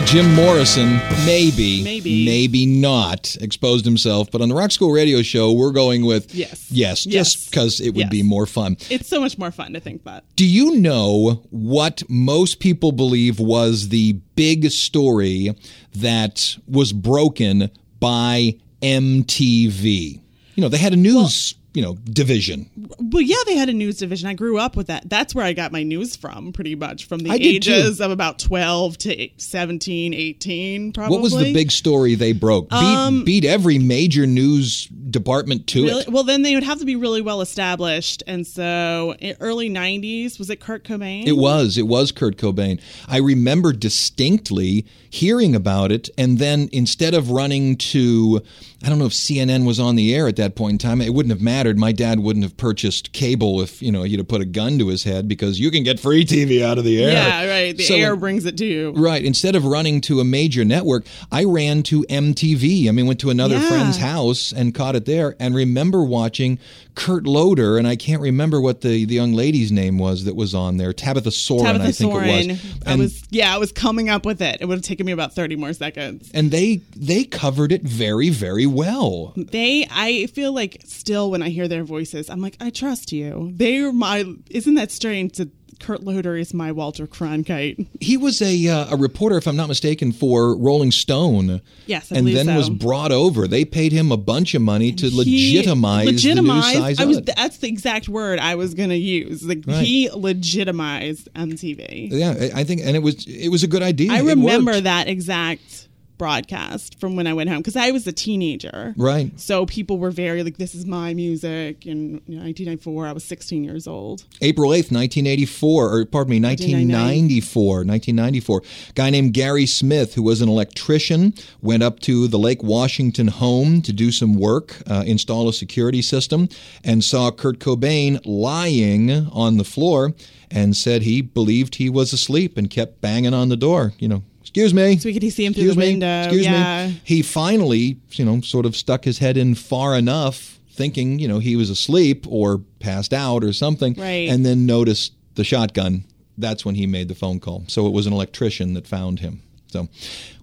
Go. 0.00 0.06
Jim 0.06 0.34
Morrison, 0.34 0.96
maybe, 1.26 1.82
Maybe. 1.84 2.24
maybe 2.24 2.64
not, 2.66 3.36
exposed 3.42 3.84
himself. 3.84 4.30
But 4.30 4.40
on 4.40 4.48
the 4.48 4.54
Rock 4.54 4.70
School 4.72 4.90
Radio 4.90 5.20
Show, 5.22 5.52
we're 5.52 5.70
going 5.70 6.04
with 6.06 6.34
Yes. 6.34 6.66
yes, 6.70 7.04
Yes. 7.06 7.34
just 7.34 7.50
because 7.50 7.78
it 7.80 7.90
would 7.90 8.04
Yes. 8.04 8.10
be 8.10 8.22
more 8.22 8.46
fun. 8.46 8.76
It's 8.88 9.06
so 9.08 9.20
much 9.20 9.36
more 9.36 9.50
fun 9.50 9.74
to 9.74 9.80
think 9.80 10.04
that. 10.04 10.24
Do 10.34 10.46
you 10.46 10.76
know 10.78 11.42
what 11.50 12.02
most 12.08 12.58
people 12.58 12.92
believe 12.92 13.38
was 13.38 13.90
the 13.90 14.14
big 14.34 14.70
story 14.70 15.54
that 15.94 16.56
was 16.66 16.92
broken 16.94 17.68
by 18.00 18.54
MTV? 18.80 20.20
You 20.54 20.62
know, 20.62 20.68
they 20.68 20.78
had 20.78 20.92
a 20.94 20.96
news, 20.96 21.54
you 21.74 21.82
know, 21.82 21.94
division. 22.04 22.68
Well, 23.00 23.22
yeah, 23.22 23.36
they 23.46 23.56
had 23.56 23.68
a 23.68 23.72
news 23.72 23.98
division. 23.98 24.28
I 24.28 24.34
grew 24.34 24.58
up 24.58 24.76
with 24.76 24.88
that. 24.88 25.08
That's 25.08 25.34
where 25.34 25.44
I 25.44 25.52
got 25.52 25.72
my 25.72 25.82
news 25.82 26.16
from, 26.16 26.52
pretty 26.52 26.74
much, 26.74 27.06
from 27.06 27.20
the 27.20 27.30
I 27.30 27.36
ages 27.40 28.00
of 28.00 28.10
about 28.10 28.38
12 28.38 28.98
to 28.98 29.28
17, 29.38 30.12
18, 30.14 30.92
probably. 30.92 31.16
What 31.16 31.22
was 31.22 31.36
the 31.36 31.52
big 31.52 31.70
story 31.70 32.14
they 32.14 32.32
broke? 32.32 32.68
Beat, 32.70 33.22
beat 33.24 33.44
every 33.44 33.78
major 33.78 34.26
news 34.26 34.86
department 34.86 35.66
to 35.68 35.80
Um, 35.80 35.86
Really? 35.86 36.02
it. 36.02 36.08
Well, 36.12 36.24
then 36.24 36.42
they 36.42 36.54
would 36.54 36.62
have 36.64 36.78
to 36.78 36.84
be 36.84 36.96
really 36.96 37.20
well 37.22 37.40
established. 37.40 38.22
And 38.26 38.46
so, 38.46 39.14
in 39.20 39.36
early 39.40 39.68
90s, 39.70 40.38
was 40.38 40.50
it 40.50 40.60
Kurt 40.60 40.84
Cobain? 40.84 41.26
It 41.26 41.36
was. 41.36 41.78
It 41.78 41.86
was 41.86 42.12
Kurt 42.12 42.36
Cobain. 42.36 42.80
I 43.08 43.18
remember 43.18 43.72
distinctly 43.72 44.84
hearing 45.10 45.54
about 45.54 45.92
it, 45.92 46.08
and 46.16 46.38
then 46.38 46.68
instead 46.72 47.14
of 47.14 47.30
running 47.30 47.76
to, 47.76 48.40
I 48.84 48.88
don't 48.88 48.98
know 48.98 49.06
if 49.06 49.12
CNN 49.12 49.64
was 49.66 49.78
on 49.78 49.96
the 49.96 50.14
air 50.14 50.26
at 50.28 50.36
that 50.36 50.54
point 50.56 50.72
in 50.72 50.78
time. 50.78 51.00
It 51.00 51.14
wouldn't 51.14 51.32
have 51.32 51.40
mattered. 51.40 51.78
My 51.78 51.92
dad 51.92 52.20
wouldn't 52.20 52.42
have 52.44 52.56
purchased 52.56 53.12
cable 53.12 53.60
if 53.60 53.80
you 53.82 53.92
know 53.92 54.02
you'd 54.02 54.18
have 54.18 54.28
put 54.28 54.40
a 54.40 54.44
gun 54.44 54.78
to 54.78 54.88
his 54.88 55.04
head 55.04 55.28
because 55.28 55.60
you 55.60 55.70
can 55.70 55.82
get 55.84 56.00
free 56.00 56.24
TV 56.24 56.62
out 56.62 56.78
of 56.78 56.84
the 56.84 57.02
air. 57.02 57.12
Yeah, 57.12 57.46
right. 57.48 57.76
The 57.76 57.84
So- 57.84 57.94
air 57.94 58.16
brings 58.16 58.44
it 58.46 58.56
to 58.58 58.66
you. 58.66 58.90
Right. 58.96 59.24
Instead 59.24 59.54
of 59.56 59.64
running 59.64 60.00
to 60.02 60.20
a 60.20 60.24
major 60.24 60.64
network, 60.64 61.06
I 61.30 61.44
ran 61.44 61.82
to 61.84 62.04
MTV. 62.08 62.88
I 62.88 62.92
mean, 62.92 63.06
went 63.06 63.20
to 63.20 63.30
another 63.30 63.56
Yeah. 63.56 63.68
friend's 63.68 63.98
house 63.98 64.52
and 64.52 64.74
caught 64.74 64.96
it 64.96 65.04
there 65.04 65.36
and 65.38 65.54
remember 65.54 66.02
watching 66.02 66.58
Kurt 66.94 67.24
Loder, 67.26 67.78
and 67.78 67.88
I 67.88 67.96
can't 67.96 68.20
remember 68.20 68.60
what 68.60 68.82
the, 68.82 69.06
the 69.06 69.14
young 69.14 69.32
lady's 69.32 69.72
name 69.72 69.96
was 69.96 70.24
that 70.24 70.36
was 70.36 70.54
on 70.54 70.76
there. 70.76 70.92
Tabitha 70.92 71.30
Soren, 71.30 71.64
Tabitha 71.64 71.84
I 71.88 71.92
think 71.92 72.12
Soren. 72.12 72.28
it 72.28 72.48
was. 72.50 72.60
I 72.86 72.96
was, 72.96 73.22
yeah, 73.30 73.54
I 73.54 73.58
was 73.58 73.72
coming 73.72 74.10
up 74.10 74.26
with 74.26 74.42
it. 74.42 74.58
It 74.60 74.66
would 74.66 74.76
have 74.76 74.84
taken 74.84 75.06
me 75.06 75.12
about 75.12 75.34
30 75.34 75.56
more 75.56 75.72
seconds. 75.72 76.30
and 76.34 76.50
they 76.50 76.82
they 76.94 77.24
covered 77.24 77.72
it 77.72 77.82
very, 77.82 78.28
very 78.28 78.66
well. 78.72 79.32
They, 79.36 79.86
I 79.90 80.26
feel 80.26 80.52
like 80.52 80.82
still 80.84 81.30
when 81.30 81.42
I 81.42 81.48
hear 81.50 81.68
their 81.68 81.84
voices, 81.84 82.28
I'm 82.30 82.40
like, 82.40 82.56
I 82.60 82.70
trust 82.70 83.12
you. 83.12 83.50
They're 83.54 83.92
my, 83.92 84.24
isn't 84.50 84.74
that 84.74 84.90
strange 84.90 85.36
that 85.38 85.50
Kurt 85.80 86.04
Loder 86.04 86.36
is 86.36 86.54
my 86.54 86.70
Walter 86.70 87.08
Cronkite? 87.08 87.88
He 88.00 88.16
was 88.16 88.40
a 88.40 88.68
uh, 88.68 88.94
a 88.94 88.96
reporter, 88.96 89.36
if 89.36 89.48
I'm 89.48 89.56
not 89.56 89.66
mistaken, 89.68 90.12
for 90.12 90.56
Rolling 90.56 90.92
Stone. 90.92 91.60
Yes, 91.86 92.12
I 92.12 92.18
and 92.18 92.28
then 92.28 92.46
so. 92.46 92.56
was 92.56 92.70
brought 92.70 93.10
over. 93.10 93.48
They 93.48 93.64
paid 93.64 93.90
him 93.90 94.12
a 94.12 94.16
bunch 94.16 94.54
of 94.54 94.62
money 94.62 94.92
to 94.92 95.06
legitimize, 95.12 96.06
legitimize, 96.06 96.06
the 96.06 96.12
legitimized- 96.12 96.78
size 96.78 97.00
I 97.00 97.02
of 97.02 97.08
was, 97.08 97.18
it. 97.18 97.30
That's 97.34 97.56
the 97.56 97.66
exact 97.66 98.08
word 98.08 98.38
I 98.38 98.54
was 98.54 98.74
going 98.74 98.90
to 98.90 98.96
use. 98.96 99.42
Like 99.42 99.64
Right. 99.66 99.84
he 99.84 100.08
legitimized 100.10 101.28
MTV. 101.34 102.08
yeah, 102.12 102.34
I 102.54 102.60
I 102.60 102.64
think, 102.64 102.82
and 102.84 102.94
it 102.94 103.02
was 103.02 103.26
it 103.26 103.48
was 103.48 103.62
a 103.64 103.68
good 103.68 103.82
idea. 103.82 104.12
I 104.12 104.20
remember 104.20 104.80
that 104.80 105.08
exact 105.08 105.88
broadcast 106.22 107.00
from 107.00 107.16
when 107.16 107.26
I 107.26 107.32
went 107.32 107.50
home 107.50 107.58
because 107.58 107.74
I 107.74 107.90
was 107.90 108.06
a 108.06 108.12
teenager. 108.12 108.94
Right. 108.96 109.32
So 109.40 109.66
people 109.66 109.98
were 109.98 110.12
very 110.12 110.44
like, 110.44 110.56
"This 110.56 110.72
is 110.72 110.86
my 110.86 111.14
music." 111.14 111.84
In 111.84 112.20
1994, 112.28 113.08
I 113.08 113.12
was 113.12 113.24
16 113.24 113.64
years 113.64 113.88
old. 113.88 114.22
April 114.40 114.70
8th, 114.70 114.92
1984, 114.92 115.92
or 115.92 116.04
pardon 116.04 116.30
me, 116.30 116.38
1994. 116.38 117.84
1994. 117.84 118.62
Guy 118.94 119.10
named 119.10 119.34
Gary 119.34 119.66
Smith, 119.66 120.14
who 120.14 120.22
was 120.22 120.40
an 120.40 120.48
electrician, 120.48 121.34
went 121.60 121.82
up 121.82 121.98
to 122.00 122.28
the 122.28 122.38
Lake 122.38 122.62
Washington 122.62 123.26
home 123.26 123.82
to 123.82 123.92
do 123.92 124.12
some 124.12 124.34
work, 124.36 124.80
uh, 124.88 125.02
install 125.04 125.48
a 125.48 125.52
security 125.52 126.02
system, 126.02 126.48
and 126.84 127.02
saw 127.02 127.32
Kurt 127.32 127.58
Cobain 127.58 128.20
lying 128.24 129.10
on 129.32 129.56
the 129.56 129.64
floor 129.64 130.14
and 130.52 130.76
said 130.76 131.02
he 131.02 131.20
believed 131.20 131.76
he 131.76 131.90
was 131.90 132.12
asleep 132.12 132.56
and 132.56 132.70
kept 132.70 133.00
banging 133.00 133.34
on 133.34 133.48
the 133.48 133.56
door. 133.56 133.94
You 133.98 134.06
know, 134.06 134.22
excuse 134.42 134.74
me. 134.74 134.96
So 134.98 135.08
we 135.08 135.18
could 135.18 135.32
see 135.32 135.44
him 135.46 135.54
through 135.54 135.70
Excuse 135.70 135.76
the 135.76 135.96
me. 136.00 136.22
Excuse 136.24 136.44
yeah. 136.44 136.88
me. 136.88 137.00
He 137.04 137.22
finally, 137.22 137.96
you 138.12 138.24
know, 138.24 138.40
sort 138.42 138.66
of 138.66 138.76
stuck 138.76 139.04
his 139.04 139.18
head 139.18 139.36
in 139.36 139.54
far 139.54 139.96
enough, 139.96 140.58
thinking, 140.70 141.18
you 141.18 141.26
know, 141.28 141.38
he 141.38 141.56
was 141.56 141.70
asleep 141.70 142.26
or 142.28 142.58
passed 142.80 143.12
out 143.14 143.42
or 143.44 143.52
something, 143.52 143.94
Right. 143.94 144.28
and 144.28 144.44
then 144.44 144.66
noticed 144.66 145.12
the 145.36 145.44
shotgun. 145.44 146.04
That's 146.36 146.64
when 146.64 146.74
he 146.74 146.86
made 146.86 147.08
the 147.08 147.14
phone 147.14 147.40
call. 147.40 147.64
So 147.68 147.86
it 147.86 147.92
was 147.92 148.06
an 148.06 148.12
electrician 148.12 148.74
that 148.74 148.86
found 148.86 149.20
him. 149.20 149.42
So 149.68 149.88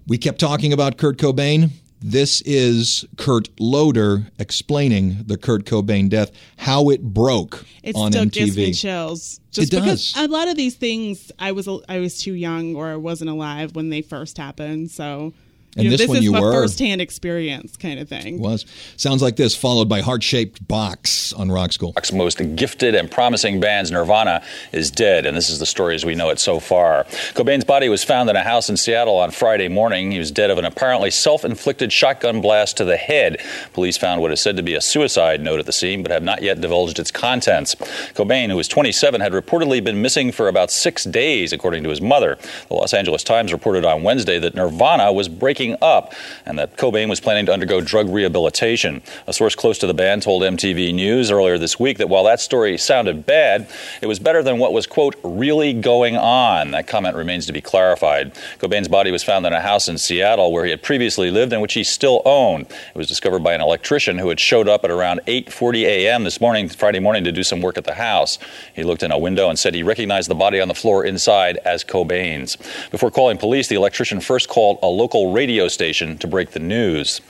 we 0.06 0.18
kept 0.18 0.40
talking 0.40 0.72
about 0.72 0.96
Kurt 0.96 1.18
Cobain. 1.18 1.70
This 2.02 2.40
is 2.42 3.04
Kurt 3.18 3.48
Loder 3.60 4.26
explaining 4.38 5.24
the 5.26 5.36
Kurt 5.36 5.64
Cobain 5.66 6.08
death, 6.08 6.30
how 6.56 6.88
it 6.88 7.02
broke 7.02 7.66
It 7.82 7.94
on 7.94 8.10
still 8.12 8.24
MTV. 8.24 8.32
gives 8.32 8.56
me 8.56 8.72
chills. 8.72 9.40
Just 9.50 9.72
It 9.72 9.76
because 9.76 10.12
does. 10.14 10.24
a 10.24 10.28
lot 10.32 10.48
of 10.48 10.56
these 10.56 10.76
things, 10.76 11.30
I 11.38 11.52
was 11.52 11.68
I 11.88 11.98
was 11.98 12.18
too 12.18 12.32
young 12.34 12.74
or 12.74 12.88
I 12.88 12.96
wasn't 12.96 13.28
alive 13.30 13.74
when 13.74 13.90
they 13.90 14.00
first 14.00 14.38
happened. 14.38 14.90
So, 14.90 15.34
you 15.76 15.82
And 15.82 15.84
know, 15.84 15.90
this 15.90 16.00
this 16.00 16.08
one 16.08 16.16
is 16.18 16.24
you 16.24 16.34
a 16.34 16.40
were. 16.40 16.52
firsthand 16.52 17.00
experience 17.00 17.76
kind 17.76 18.00
of 18.00 18.08
thing. 18.08 18.34
It 18.36 18.40
was 18.40 18.66
sounds 18.96 19.22
like 19.22 19.36
this, 19.36 19.54
followed 19.56 19.88
by 19.88 20.00
heart 20.00 20.22
shaped 20.22 20.66
box 20.66 21.32
on 21.32 21.50
Rock 21.50 21.72
School. 21.72 21.92
Rock's 21.96 22.12
most 22.12 22.40
gifted 22.56 22.94
and 22.94 23.10
promising 23.10 23.60
bands, 23.60 23.90
Nirvana, 23.90 24.42
is 24.72 24.90
dead, 24.90 25.26
and 25.26 25.36
this 25.36 25.48
is 25.48 25.58
the 25.58 25.66
story 25.66 25.94
as 25.94 26.04
we 26.04 26.14
know 26.14 26.30
it 26.30 26.38
so 26.40 26.58
far. 26.60 27.04
Cobain's 27.34 27.64
body 27.64 27.88
was 27.88 28.02
found 28.02 28.28
in 28.30 28.36
a 28.36 28.42
house 28.42 28.68
in 28.68 28.76
Seattle 28.76 29.16
on 29.16 29.30
Friday 29.30 29.68
morning. 29.68 30.10
He 30.10 30.18
was 30.18 30.30
dead 30.30 30.50
of 30.50 30.58
an 30.58 30.64
apparently 30.64 31.10
self 31.10 31.44
inflicted 31.44 31.92
shotgun 31.92 32.40
blast 32.40 32.76
to 32.78 32.84
the 32.84 32.96
head. 32.96 33.36
Police 33.72 33.96
found 33.96 34.20
what 34.20 34.32
is 34.32 34.40
said 34.40 34.56
to 34.56 34.62
be 34.62 34.74
a 34.74 34.80
suicide 34.80 35.40
note 35.40 35.60
at 35.60 35.66
the 35.66 35.72
scene, 35.72 36.02
but 36.02 36.10
have 36.10 36.22
not 36.22 36.42
yet 36.42 36.60
divulged 36.60 36.98
its 36.98 37.10
contents. 37.10 37.74
Cobain, 38.14 38.48
who 38.50 38.56
was 38.56 38.66
27, 38.68 39.20
had 39.20 39.32
reportedly 39.32 39.82
been 39.84 40.02
missing 40.02 40.32
for 40.32 40.48
about 40.48 40.70
six 40.70 41.04
days, 41.04 41.52
according 41.52 41.84
to 41.84 41.90
his 41.90 42.00
mother. 42.00 42.38
The 42.68 42.74
Los 42.74 42.92
Angeles 42.92 43.22
Times 43.22 43.52
reported 43.52 43.84
on 43.84 44.02
Wednesday 44.02 44.38
that 44.40 44.54
Nirvana 44.54 45.12
was 45.12 45.28
breaking 45.28 45.59
up 45.82 46.14
and 46.46 46.58
that 46.58 46.76
Cobain 46.76 47.08
was 47.08 47.20
planning 47.20 47.46
to 47.46 47.52
undergo 47.52 47.80
drug 47.80 48.08
rehabilitation. 48.08 49.02
A 49.26 49.32
source 49.32 49.54
close 49.54 49.78
to 49.78 49.86
the 49.86 49.94
band 49.94 50.22
told 50.22 50.42
MTV 50.42 50.94
News 50.94 51.30
earlier 51.30 51.58
this 51.58 51.78
week 51.78 51.98
that 51.98 52.08
while 52.08 52.24
that 52.24 52.40
story 52.40 52.78
sounded 52.78 53.26
bad, 53.26 53.68
it 54.00 54.06
was 54.06 54.18
better 54.18 54.42
than 54.42 54.58
what 54.58 54.72
was, 54.72 54.86
quote, 54.86 55.16
really 55.22 55.74
going 55.74 56.16
on. 56.16 56.70
That 56.70 56.86
comment 56.86 57.16
remains 57.16 57.46
to 57.46 57.52
be 57.52 57.60
clarified. 57.60 58.34
Cobain's 58.58 58.88
body 58.88 59.10
was 59.10 59.22
found 59.22 59.44
in 59.44 59.52
a 59.52 59.60
house 59.60 59.88
in 59.88 59.98
Seattle 59.98 60.52
where 60.52 60.64
he 60.64 60.70
had 60.70 60.82
previously 60.82 61.30
lived 61.30 61.52
and 61.52 61.60
which 61.60 61.74
he 61.74 61.84
still 61.84 62.22
owned. 62.24 62.66
It 62.66 62.96
was 62.96 63.08
discovered 63.08 63.40
by 63.40 63.52
an 63.52 63.60
electrician 63.60 64.18
who 64.18 64.28
had 64.28 64.40
showed 64.40 64.68
up 64.68 64.84
at 64.84 64.90
around 64.90 65.20
8:40 65.26 65.82
a.m. 65.84 66.24
this 66.24 66.40
morning, 66.40 66.68
Friday 66.68 67.00
morning, 67.00 67.24
to 67.24 67.32
do 67.32 67.42
some 67.42 67.60
work 67.60 67.76
at 67.76 67.84
the 67.84 67.94
house. 67.94 68.38
He 68.74 68.82
looked 68.82 69.02
in 69.02 69.12
a 69.12 69.18
window 69.18 69.50
and 69.50 69.58
said 69.58 69.74
he 69.74 69.82
recognized 69.82 70.30
the 70.30 70.34
body 70.34 70.60
on 70.60 70.68
the 70.68 70.74
floor 70.74 71.04
inside 71.04 71.58
as 71.64 71.84
Cobain's. 71.84 72.56
Before 72.90 73.10
calling 73.10 73.36
police, 73.36 73.68
the 73.68 73.74
electrician 73.74 74.20
first 74.20 74.48
called 74.48 74.78
a 74.82 74.86
local 74.86 75.32
radio 75.32 75.49
station 75.68 76.16
to 76.18 76.26
break 76.26 76.50
the 76.50 76.60
news. 76.60 77.20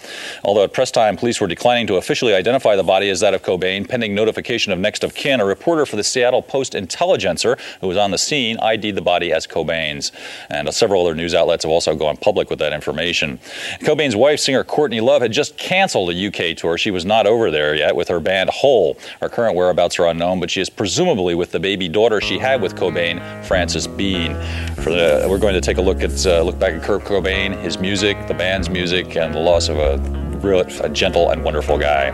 Although 0.45 0.65
at 0.65 0.73
press 0.73 0.91
time, 0.91 1.17
police 1.17 1.41
were 1.41 1.47
declining 1.47 1.87
to 1.89 1.97
officially 1.97 2.35
identify 2.35 2.77
the 2.77 2.83
body 2.83 3.09
as 3.11 3.21
that 3.21 3.35
of 3.35 3.43
Cobain, 3.43 3.89
pending 3.89 4.15
notification 4.15 4.73
of 4.73 4.79
next 4.79 5.05
of 5.05 5.15
kin. 5.15 5.41
A 5.41 5.45
reporter 5.45 5.87
for 5.87 5.97
the 5.97 6.05
Seattle 6.05 6.43
Post 6.43 6.75
Intelligencer, 6.75 7.57
who 7.81 7.89
was 7.89 7.97
on 7.97 8.11
the 8.11 8.19
scene, 8.19 8.59
ID'd 8.61 8.95
the 8.95 9.03
body 9.03 9.33
as 9.33 9.47
Cobain's. 9.47 10.13
And 10.49 10.69
uh, 10.69 10.73
several 10.73 11.03
other 11.03 11.15
news 11.15 11.35
outlets 11.35 11.65
have 11.65 11.71
also 11.71 11.95
gone 11.95 12.17
public 12.17 12.51
with 12.51 12.59
that 12.59 12.73
information. 12.73 13.39
Cobain's 13.81 14.17
wife, 14.17 14.41
singer 14.41 14.65
Courtney 14.65 15.01
Love, 15.01 15.23
had 15.23 15.33
just 15.33 15.57
canceled 15.57 16.11
a 16.11 16.27
UK 16.27 16.57
tour. 16.57 16.77
She 16.77 16.91
was 16.91 17.05
not 17.05 17.27
over 17.27 17.51
there 17.51 17.75
yet 17.75 17.97
with 17.97 18.09
her 18.09 18.21
band 18.21 18.51
Hole. 18.51 18.99
Her 19.21 19.29
current 19.29 19.57
whereabouts 19.57 19.99
are 19.99 20.07
unknown, 20.07 20.41
but 20.41 20.51
she 20.51 20.61
is 20.61 20.71
presumably 20.71 21.35
with 21.35 21.53
the 21.53 21.61
baby 21.61 21.89
daughter 21.89 22.21
she 22.21 22.39
had 22.39 22.61
with 22.61 22.75
Cobain, 22.75 23.45
Frances 23.45 23.87
Bean. 23.87 24.35
For 24.77 24.91
the, 24.91 25.27
we're 25.29 25.39
going 25.39 25.55
to 25.55 25.61
take 25.61 25.79
a 25.79 25.83
look 25.83 26.03
at 26.03 26.27
uh, 26.27 26.43
look 26.43 26.59
back 26.59 26.75
at 26.75 26.83
Kurt 26.83 27.03
Cobain, 27.03 27.61
his 27.63 27.79
music, 27.79 28.10
the 28.27 28.35
band's 28.35 28.69
music, 28.69 29.17
and 29.17 29.35
the 29.35 29.39
loss 29.39 29.69
of 29.69 29.79
a 29.79 29.99
real, 30.39 30.61
a 30.61 30.89
gentle 30.89 31.31
and 31.31 31.45
wonderful 31.45 31.79
guy. 31.79 32.11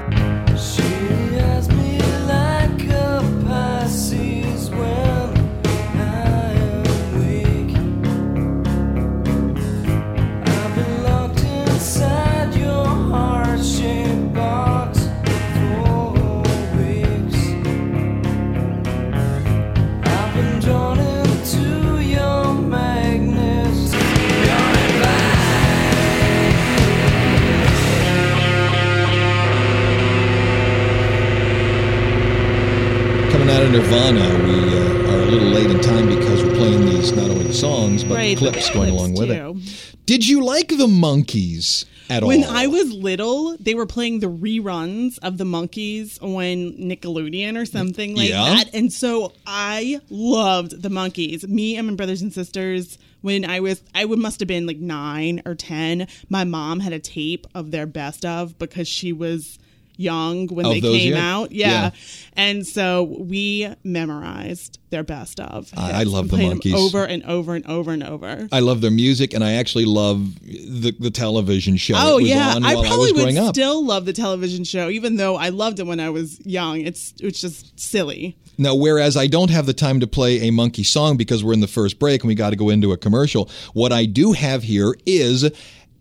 Out 33.56 33.62
of 33.62 33.70
Nirvana, 33.72 34.44
we 34.44 34.76
uh, 34.76 35.14
are 35.16 35.22
a 35.22 35.26
little 35.26 35.48
late 35.48 35.70
in 35.70 35.80
time 35.80 36.06
because 36.10 36.44
we're 36.44 36.54
playing 36.56 36.84
these 36.84 37.12
not 37.12 37.30
only 37.30 37.44
the 37.44 37.54
songs 37.54 38.04
but 38.04 38.14
Right, 38.16 38.38
the 38.38 38.44
the 38.44 38.50
clips 38.52 38.68
going 38.70 38.90
along 38.90 39.14
with 39.14 39.28
too. 39.28 39.56
it. 39.56 39.96
Did 40.04 40.28
you 40.28 40.44
like 40.44 40.68
the 40.68 40.86
Monkees 40.86 41.86
at 42.10 42.22
When 42.22 42.44
all? 42.44 42.48
When 42.50 42.56
I 42.56 42.66
was 42.66 42.92
little, 42.92 43.56
they 43.58 43.74
were 43.74 43.86
playing 43.86 44.20
the 44.20 44.26
reruns 44.26 45.18
of 45.22 45.38
the 45.38 45.44
Monkees 45.44 46.22
on 46.22 46.76
Nickelodeon 46.78 47.56
or 47.58 47.64
something 47.64 48.14
like 48.14 48.28
Yeah. 48.28 48.44
that. 48.44 48.74
And 48.74 48.92
so 48.92 49.32
I 49.46 50.00
loved 50.10 50.82
the 50.82 50.90
Monkees. 50.90 51.48
Me 51.48 51.76
and 51.78 51.88
my 51.88 51.94
brothers 51.94 52.20
and 52.20 52.34
sisters, 52.34 52.98
when 53.22 53.46
I 53.48 53.60
was, 53.60 53.82
I 53.94 54.04
would 54.04 54.18
must 54.18 54.38
have 54.40 54.48
been 54.48 54.66
like 54.66 54.80
nine 54.80 55.40
or 55.46 55.54
10, 55.54 56.06
my 56.28 56.44
mom 56.44 56.80
had 56.80 56.92
a 56.92 56.98
tape 56.98 57.46
of 57.54 57.70
their 57.70 57.86
best 57.86 58.22
of 58.26 58.58
because 58.58 58.86
she 58.86 59.14
was 59.14 59.58
young 59.96 60.46
when 60.48 60.66
Of 60.66 60.72
they 60.72 60.80
came 60.80 61.14
yeah. 61.14 61.34
out. 61.36 61.52
Yeah. 61.52 61.66
Yeah. 61.70 61.90
And 62.34 62.66
so 62.66 63.02
we 63.18 63.68
memorized 63.82 64.78
their 64.90 65.02
best 65.02 65.40
of. 65.40 65.70
I- 65.76 66.00
I 66.00 66.02
love 66.04 66.28
the 66.28 66.36
them 66.36 66.60
over 66.74 67.04
and 67.04 67.24
over 67.24 67.54
and 67.54 67.66
over 67.66 67.92
and 67.92 68.02
over. 68.02 68.48
I 68.52 68.60
love 68.60 68.80
their 68.80 68.90
music, 68.90 69.34
and 69.34 69.42
I 69.42 69.52
actually 69.54 69.84
love 69.86 70.34
the 70.44 70.94
the 70.98 71.10
television 71.10 71.76
show. 71.76 71.94
Oh 71.96 72.16
was 72.16 72.28
yeah, 72.28 72.54
I 72.62 72.72
I, 72.72 72.74
probably 72.74 73.12
was 73.12 73.34
would 73.34 73.48
still 73.54 73.84
love 73.84 74.04
the 74.04 74.12
television 74.12 74.64
show, 74.64 74.88
even 74.88 75.16
though 75.16 75.36
I 75.36 75.48
loved 75.48 75.80
it 75.80 75.86
when 75.86 76.00
I 76.00 76.10
was 76.10 76.44
young. 76.46 76.80
It's 76.82 77.14
it's 77.20 77.40
just 77.40 77.78
silly. 77.78 78.36
Now, 78.58 78.74
whereas 78.74 79.16
I 79.18 79.26
don't 79.26 79.50
have 79.50 79.66
the 79.66 79.74
time 79.74 80.00
to 80.00 80.06
play 80.06 80.48
a 80.48 80.50
monkey 80.50 80.82
song 80.82 81.18
because 81.18 81.44
we're 81.44 81.52
in 81.52 81.60
the 81.60 81.66
first 81.68 81.98
break 81.98 82.22
and 82.22 82.28
we 82.28 82.34
got 82.34 82.50
to 82.50 82.56
go 82.56 82.70
into 82.70 82.90
a 82.92 82.96
commercial, 82.96 83.50
what 83.74 83.92
I 83.92 84.06
do 84.06 84.32
have 84.32 84.62
here 84.62 84.94
is 85.04 85.50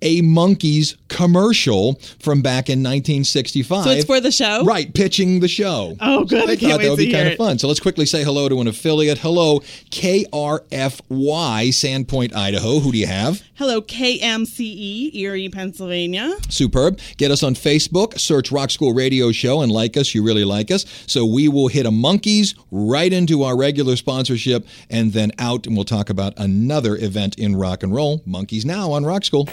a 0.02 0.22
Monkees 0.22 0.96
commercial 1.08 1.96
from 2.20 2.42
back 2.42 2.70
in 2.70 2.80
1965. 2.80 3.84
So 3.84 3.90
it's 3.92 4.06
for 4.06 4.20
the 4.20 4.32
show? 4.32 4.64
right? 4.66 4.94
Pitching 4.94 5.40
the 5.40 5.48
show. 5.48 5.96
Oh, 6.00 6.26
good. 6.26 6.50
I 6.50 6.54
I 6.54 6.56
can't 6.56 6.62
thought 6.72 6.78
wait 6.80 6.84
that 6.86 6.90
would 6.92 7.00
to 7.00 7.06
be 7.06 7.12
kind 7.12 7.28
of 7.28 7.34
it. 7.34 7.38
fun. 7.38 7.58
So 7.60 7.68
let's 7.68 7.80
quickly 7.80 8.06
say 8.06 8.24
hello 8.24 8.50
to 8.50 8.60
an 8.62 8.68
affiliate. 8.68 9.18
Hello, 9.20 9.60
KRFY, 9.92 11.70
Sandpoint, 11.70 12.36
Idaho. 12.36 12.80
Who 12.80 12.92
do 12.92 12.98
you 12.98 13.08
have? 13.08 13.42
Hello, 13.56 13.82
KMCE, 13.82 14.60
E, 14.60 15.12
Erie, 15.20 15.50
Pennsylvania. 15.50 16.36
Superb. 16.50 17.00
Get 17.18 17.32
us 17.32 17.42
on 17.44 17.56
Facebook, 17.56 18.20
search 18.20 18.52
Rock 18.52 18.70
School 18.72 18.94
Radio 18.94 19.32
Show, 19.32 19.62
and 19.62 19.72
like 19.72 19.96
us. 19.98 20.14
You 20.14 20.24
really 20.24 20.44
like 20.44 20.72
us. 20.72 20.86
So 21.08 21.26
we 21.26 21.48
will 21.48 21.68
hit 21.68 21.86
a 21.86 21.92
Monkees 21.92 22.54
right 22.72 23.12
into 23.14 23.44
our 23.44 23.58
regular 23.58 23.96
sponsorship 23.96 24.68
and 24.90 25.14
then 25.14 25.32
out, 25.40 25.66
and 25.68 25.76
we'll 25.76 25.86
talk 25.86 26.10
about 26.10 26.34
another 26.38 26.96
event 26.98 27.38
in 27.40 27.56
rock 27.56 27.84
and 27.84 27.94
roll. 27.94 28.20
Monkees 28.20 28.66
now 28.66 28.92
on 28.92 29.06
Rock 29.06 29.24
School. 29.24 29.48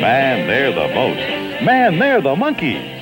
Man, 0.00 0.46
they're 0.46 0.72
the 0.72 0.94
most. 0.94 1.64
Man, 1.64 1.98
they're 1.98 2.20
the 2.20 2.34
Monkees. 2.34 2.94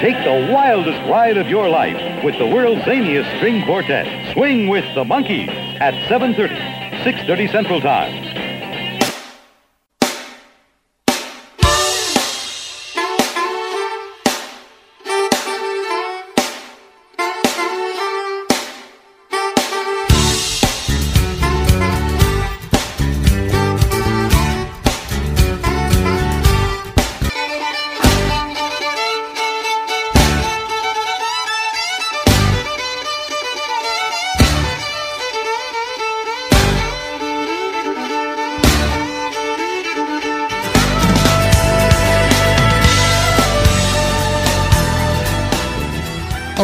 Take 0.00 0.16
the 0.24 0.52
wildest 0.52 1.00
ride 1.10 1.36
of 1.36 1.48
your 1.48 1.68
life 1.68 2.24
with 2.24 2.38
the 2.38 2.46
world's 2.46 2.82
zaniest 2.82 3.36
string 3.36 3.64
quartet. 3.64 4.32
Swing 4.32 4.68
with 4.68 4.84
the 4.94 5.04
Monkees 5.04 5.50
at 5.80 5.94
7:30, 6.08 6.56
6:30 7.02 7.48
Central 7.48 7.80
Time. 7.80 8.47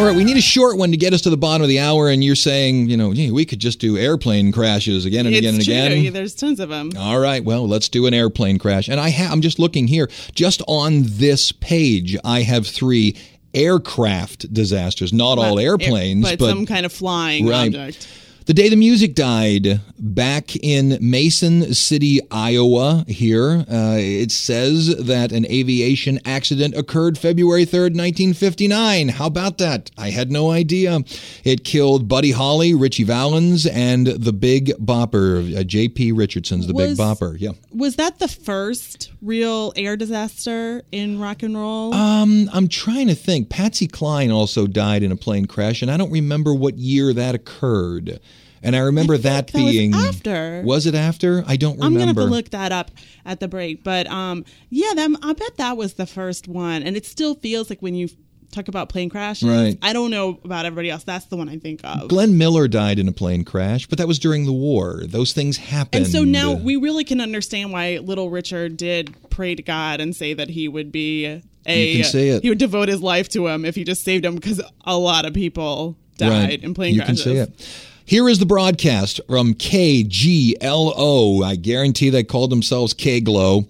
All 0.05 0.11
right, 0.11 0.17
we 0.17 0.23
need 0.23 0.37
a 0.37 0.41
short 0.41 0.77
one 0.77 0.91
to 0.91 0.97
get 0.97 1.13
us 1.13 1.21
to 1.21 1.31
the 1.31 1.35
bottom 1.37 1.63
of 1.63 1.67
the 1.67 1.79
hour, 1.79 2.09
and 2.09 2.23
you're 2.23 2.35
saying, 2.35 2.89
you 2.89 2.95
know, 2.95 3.11
gee, 3.11 3.31
we 3.31 3.43
could 3.43 3.57
just 3.57 3.79
do 3.79 3.97
airplane 3.97 4.51
crashes 4.51 5.03
again 5.03 5.25
and 5.25 5.33
it's 5.33 5.39
again 5.39 5.55
and 5.55 5.63
true. 5.65 5.99
again. 6.01 6.13
There's 6.13 6.35
tons 6.35 6.59
of 6.59 6.69
them. 6.69 6.91
All 6.95 7.17
right, 7.17 7.43
well, 7.43 7.67
let's 7.67 7.89
do 7.89 8.05
an 8.05 8.13
airplane 8.13 8.59
crash. 8.59 8.87
And 8.87 8.99
I 8.99 9.09
ha- 9.09 9.29
I'm 9.31 9.41
just 9.41 9.57
looking 9.57 9.87
here, 9.87 10.07
just 10.35 10.61
on 10.67 11.01
this 11.05 11.51
page, 11.51 12.15
I 12.23 12.43
have 12.43 12.67
three 12.67 13.17
aircraft 13.55 14.53
disasters. 14.53 15.11
Not 15.11 15.39
all 15.39 15.57
airplanes, 15.57 16.21
but, 16.21 16.37
but, 16.37 16.49
some 16.49 16.67
kind 16.67 16.85
of 16.85 16.93
flying 16.93 17.47
Right. 17.47 17.65
object. 17.65 18.07
The 18.45 18.53
day 18.53 18.69
the 18.69 18.75
music 18.75 19.15
died 19.15 19.81
back 19.97 20.55
in 20.57 20.99
Mason 21.01 21.73
City, 21.73 22.21
Iowa. 22.29 23.03
Here, 23.07 23.65
uh, 23.67 23.97
it 23.97 24.31
says 24.31 24.95
that 24.97 25.31
an 25.31 25.47
aviation 25.47 26.19
accident 26.25 26.75
occurred 26.75 27.17
February 27.17 27.65
3rd, 27.65 27.95
1959. 27.95 29.09
How 29.09 29.25
about 29.25 29.57
that? 29.57 29.89
I 29.97 30.11
had 30.11 30.31
no 30.31 30.51
idea. 30.51 30.99
It 31.43 31.63
killed 31.63 32.07
Buddy 32.07 32.29
Holly, 32.29 32.75
Ritchie 32.75 33.05
Valens, 33.05 33.65
and 33.65 34.05
the 34.05 34.33
Big 34.33 34.73
Bopper. 34.77 35.57
Uh, 35.57 35.63
J.P. 35.63 36.11
Richardson's 36.11 36.67
the 36.67 36.75
Big 36.75 36.95
Bopper. 36.97 37.35
Yeah. 37.39 37.53
Was 37.73 37.95
that 37.95 38.19
the 38.19 38.27
first 38.27 39.11
real 39.23 39.73
air 39.75 39.97
disaster 39.97 40.83
in 40.91 41.19
rock 41.19 41.41
and 41.41 41.57
roll? 41.57 41.95
Um, 41.95 42.47
I'm 42.53 42.67
trying 42.67 43.07
to 43.07 43.15
think. 43.15 43.49
Patsy 43.49 43.87
Cline 43.87 44.29
also 44.29 44.67
died 44.67 45.01
in 45.01 45.11
a 45.11 45.15
plane 45.15 45.47
crash, 45.47 45.81
and 45.81 45.89
I 45.89 45.97
don't 45.97 46.11
remember 46.11 46.53
what 46.53 46.77
year 46.77 47.11
that 47.11 47.33
occurred. 47.33 48.19
And 48.65 48.75
I 48.75 48.79
remember 48.79 49.17
that, 49.17 49.47
that 49.47 49.63
was 49.63 49.71
being 49.71 49.93
after. 49.93 50.61
Was 50.65 50.85
it 50.85 50.95
after? 50.95 51.43
I 51.47 51.55
don't 51.55 51.75
remember. 51.77 51.85
I'm 51.85 51.93
gonna 51.93 52.05
have 52.07 52.15
to 52.15 52.23
look 52.25 52.49
that 52.49 52.71
up 52.71 52.91
at 53.25 53.39
the 53.39 53.47
break, 53.47 53.83
but 53.83 54.07
um, 54.07 54.43
yeah, 54.69 54.93
them. 54.95 55.15
I 55.21 55.33
bet 55.33 55.57
that 55.57 55.77
was 55.77 55.93
the 55.93 56.05
first 56.05 56.47
one, 56.47 56.83
and 56.83 56.97
it 56.97 57.05
still 57.05 57.35
feels 57.35 57.69
like 57.69 57.81
when 57.81 57.95
you 57.95 58.09
talk 58.51 58.67
about 58.69 58.87
plane 58.89 59.09
crashes. 59.09 59.49
Right. 59.49 59.77
I 59.81 59.91
don't 59.91 60.11
know 60.11 60.39
about 60.45 60.65
everybody 60.65 60.89
else. 60.89 61.03
That's 61.03 61.25
the 61.25 61.35
one 61.35 61.49
I 61.49 61.57
think 61.57 61.81
of. 61.83 62.07
Glenn 62.07 62.37
Miller 62.37 62.67
died 62.69 62.99
in 62.99 63.07
a 63.07 63.11
plane 63.11 63.43
crash, 63.43 63.85
but 63.85 63.97
that 63.97 64.07
was 64.07 64.17
during 64.17 64.45
the 64.45 64.53
war. 64.53 65.01
Those 65.05 65.33
things 65.33 65.57
happen. 65.57 66.03
and 66.03 66.07
so 66.11 66.23
now 66.23 66.53
we 66.53 66.77
really 66.77 67.03
can 67.03 67.19
understand 67.19 67.71
why 67.73 67.97
Little 67.97 68.29
Richard 68.29 68.77
did 68.77 69.13
pray 69.29 69.55
to 69.55 69.61
God 69.63 69.99
and 69.99 70.15
say 70.15 70.33
that 70.33 70.49
he 70.49 70.67
would 70.69 70.91
be 70.91 71.25
a 71.65 71.87
You 71.91 72.01
can 72.03 72.11
say 72.11 72.29
it. 72.29 72.43
he 72.43 72.49
would 72.49 72.57
devote 72.59 72.87
his 72.87 73.01
life 73.01 73.27
to 73.29 73.45
him 73.47 73.65
if 73.65 73.75
he 73.75 73.83
just 73.83 74.03
saved 74.05 74.23
him 74.23 74.35
because 74.35 74.61
a 74.85 74.97
lot 74.97 75.25
of 75.25 75.33
people 75.33 75.97
died 76.17 76.29
Right. 76.49 76.63
in 76.63 76.73
plane 76.73 76.93
you 76.93 77.01
crashes. 77.01 77.23
can 77.23 77.33
say 77.33 77.39
it. 77.39 77.67
Here 78.07 78.29
is 78.29 78.37
the 78.37 78.45
broadcast 78.45 79.19
from 79.27 79.55
KGLO. 79.55 81.43
I 81.43 81.55
guarantee 81.55 82.11
they 82.11 82.23
called 82.23 82.51
themselves 82.51 82.93
KGLO. 82.93 83.65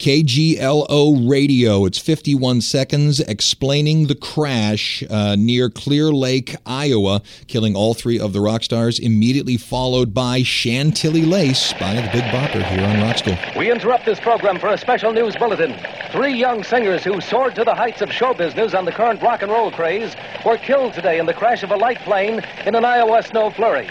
KGLO 0.00 1.28
Radio. 1.28 1.84
It's 1.84 1.98
51 1.98 2.62
seconds 2.62 3.20
explaining 3.20 4.06
the 4.06 4.14
crash 4.14 5.04
uh, 5.10 5.36
near 5.38 5.68
Clear 5.68 6.10
Lake, 6.10 6.56
Iowa, 6.64 7.20
killing 7.48 7.76
all 7.76 7.92
three 7.92 8.18
of 8.18 8.32
the 8.32 8.40
rock 8.40 8.62
stars, 8.62 8.98
immediately 8.98 9.58
followed 9.58 10.14
by 10.14 10.42
Chantilly 10.42 11.26
Lace 11.26 11.74
by 11.74 11.96
the 11.96 12.08
Big 12.14 12.24
Bopper 12.32 12.66
here 12.70 12.82
on 12.82 13.02
Rock 13.02 13.18
School. 13.18 13.36
We 13.58 13.70
interrupt 13.70 14.06
this 14.06 14.18
program 14.18 14.58
for 14.58 14.68
a 14.68 14.78
special 14.78 15.12
news 15.12 15.36
bulletin. 15.36 15.78
Three 16.12 16.32
young 16.32 16.64
singers 16.64 17.04
who 17.04 17.20
soared 17.20 17.54
to 17.56 17.64
the 17.64 17.74
heights 17.74 18.00
of 18.00 18.10
show 18.10 18.32
business 18.32 18.72
on 18.72 18.86
the 18.86 18.92
current 18.92 19.20
rock 19.20 19.42
and 19.42 19.52
roll 19.52 19.70
craze 19.70 20.16
were 20.46 20.56
killed 20.56 20.94
today 20.94 21.18
in 21.18 21.26
the 21.26 21.34
crash 21.34 21.62
of 21.62 21.72
a 21.72 21.76
light 21.76 21.98
plane 21.98 22.40
in 22.64 22.74
an 22.74 22.86
Iowa 22.86 23.22
snow 23.22 23.50
flurry. 23.50 23.90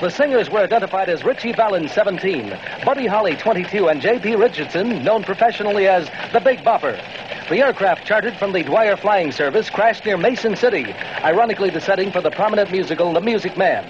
The 0.00 0.10
singers 0.10 0.50
were 0.50 0.58
identified 0.58 1.08
as 1.08 1.24
Ritchie 1.24 1.54
Valens, 1.54 1.90
17, 1.92 2.54
Buddy 2.84 3.06
Holly, 3.06 3.34
22, 3.34 3.88
and 3.88 3.98
J.P. 3.98 4.36
Richardson, 4.36 5.02
known 5.02 5.24
professionally 5.24 5.88
as 5.88 6.10
the 6.34 6.40
Big 6.40 6.62
Bopper. 6.62 7.00
The 7.48 7.60
aircraft 7.60 8.06
chartered 8.06 8.36
from 8.36 8.52
the 8.52 8.62
Dwyer 8.62 8.98
Flying 8.98 9.32
Service 9.32 9.70
crashed 9.70 10.04
near 10.04 10.18
Mason 10.18 10.54
City, 10.54 10.92
ironically 11.24 11.70
the 11.70 11.80
setting 11.80 12.12
for 12.12 12.20
the 12.20 12.30
prominent 12.30 12.70
musical 12.70 13.10
The 13.14 13.22
Music 13.22 13.56
Man. 13.56 13.84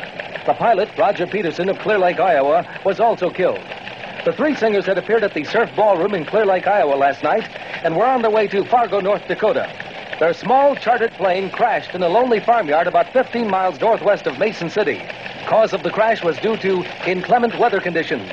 The 0.46 0.54
pilot, 0.54 0.88
Roger 0.96 1.26
Peterson 1.26 1.68
of 1.68 1.78
Clear 1.80 1.98
Lake, 1.98 2.20
Iowa, 2.20 2.64
was 2.84 3.00
also 3.00 3.28
killed. 3.28 3.58
The 4.24 4.32
three 4.32 4.54
singers 4.54 4.86
had 4.86 4.98
appeared 4.98 5.24
at 5.24 5.34
the 5.34 5.42
Surf 5.42 5.70
Ballroom 5.74 6.14
in 6.14 6.24
Clear 6.24 6.46
Lake, 6.46 6.68
Iowa 6.68 6.94
last 6.94 7.24
night 7.24 7.48
and 7.82 7.96
were 7.96 8.06
on 8.06 8.22
their 8.22 8.30
way 8.30 8.46
to 8.48 8.64
Fargo, 8.64 9.00
North 9.00 9.26
Dakota. 9.26 9.68
Their 10.18 10.32
small 10.32 10.74
chartered 10.74 11.12
plane 11.12 11.50
crashed 11.50 11.94
in 11.94 12.02
a 12.02 12.08
lonely 12.08 12.40
farmyard 12.40 12.86
about 12.86 13.12
15 13.12 13.50
miles 13.50 13.78
northwest 13.78 14.26
of 14.26 14.38
Mason 14.38 14.70
City. 14.70 15.02
Cause 15.46 15.74
of 15.74 15.82
the 15.82 15.90
crash 15.90 16.24
was 16.24 16.38
due 16.38 16.56
to 16.56 16.84
inclement 17.06 17.58
weather 17.58 17.80
conditions. 17.80 18.30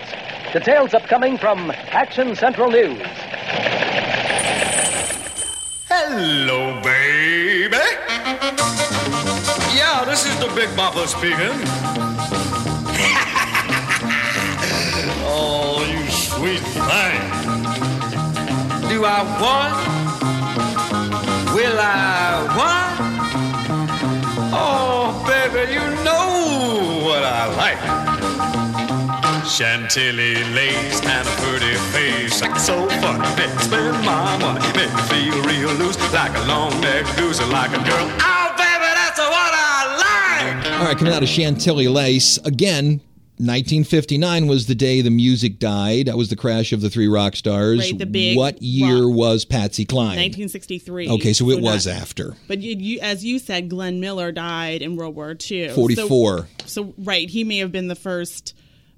Details 0.54 0.94
upcoming 0.94 1.38
from 1.38 1.72
Action 1.72 2.38
Central 2.38 2.72
News. 2.72 3.02
Hello, 5.90 6.82
baby. 6.82 7.76
Yeah, 9.76 10.06
this 10.06 10.26
is 10.26 10.40
the 10.40 10.48
Big 10.56 10.70
Bopper 10.78 11.06
speaking. 11.06 11.38
oh, 15.28 15.84
you 15.92 16.10
sweet 16.10 16.62
thing. 16.62 17.20
Do 18.88 19.04
I 19.04 19.24
what? 19.42 20.03
Will 21.54 21.80
I 21.80 22.50
what? 22.58 22.98
Oh, 24.52 25.24
baby, 25.28 25.72
you 25.72 25.86
know 26.04 27.06
what 27.06 27.24
I 27.24 27.46
like. 27.56 27.78
Chantilly 29.46 30.44
lace 30.56 31.00
and 31.06 31.28
a 31.28 31.32
pretty 31.44 31.76
face. 31.94 32.40
So 32.66 32.90
fun, 33.02 33.20
make 33.38 33.60
spend 33.60 34.04
my 34.04 34.38
money. 34.40 34.66
Make 34.76 34.92
me 34.96 35.02
feel 35.12 35.38
real 35.44 35.74
loose, 35.78 35.98
like 36.12 36.36
a 36.36 36.44
long 36.46 36.72
necked 36.82 37.16
goose, 37.18 37.40
like 37.50 37.70
a 37.70 37.84
girl. 37.84 38.10
Oh, 38.20 38.54
baby, 38.58 38.90
that's 38.96 39.20
what 39.20 39.54
I 39.54 40.58
like. 40.66 40.80
All 40.80 40.86
right, 40.88 40.98
coming 40.98 41.14
out 41.14 41.22
of 41.22 41.30
Chantilly 41.30 41.88
Lace 41.88 42.38
again. 42.38 43.00
1959 43.38 44.48
was 44.48 44.68
the 44.68 44.76
day 44.76 45.02
the 45.02 45.10
music 45.10 45.58
died. 45.58 46.06
That 46.06 46.18
was 46.18 46.30
the 46.30 46.36
crash 46.36 46.72
of 46.72 46.82
the 46.82 46.90
three 46.90 47.08
rock 47.08 47.36
stars. 47.36 47.80
Right, 47.80 47.98
the 47.98 48.06
big 48.06 48.38
what 48.38 48.62
year 48.62 49.06
rock. 49.06 49.16
was 49.16 49.46
Patsy 49.46 49.86
Cline? 49.86 50.18
1963. 50.20 51.10
Okay, 51.10 51.34
so 51.34 51.50
it 51.50 51.60
was 51.60 51.88
after. 51.88 52.36
But 52.48 52.60
you, 52.60 52.76
you, 52.76 53.00
as 53.02 53.26
you 53.26 53.40
said, 53.40 53.70
Glenn 53.70 54.00
Miller 54.00 54.32
died 54.32 54.84
in 54.84 54.96
World 54.96 55.16
War 55.16 55.36
II. 55.50 55.70
44. 55.70 56.38
So, 56.38 56.48
so 56.66 56.94
right, 57.00 57.28
he 57.28 57.44
may 57.44 57.58
have 57.58 57.72
been 57.72 57.88
the 57.88 57.96
first 57.96 58.54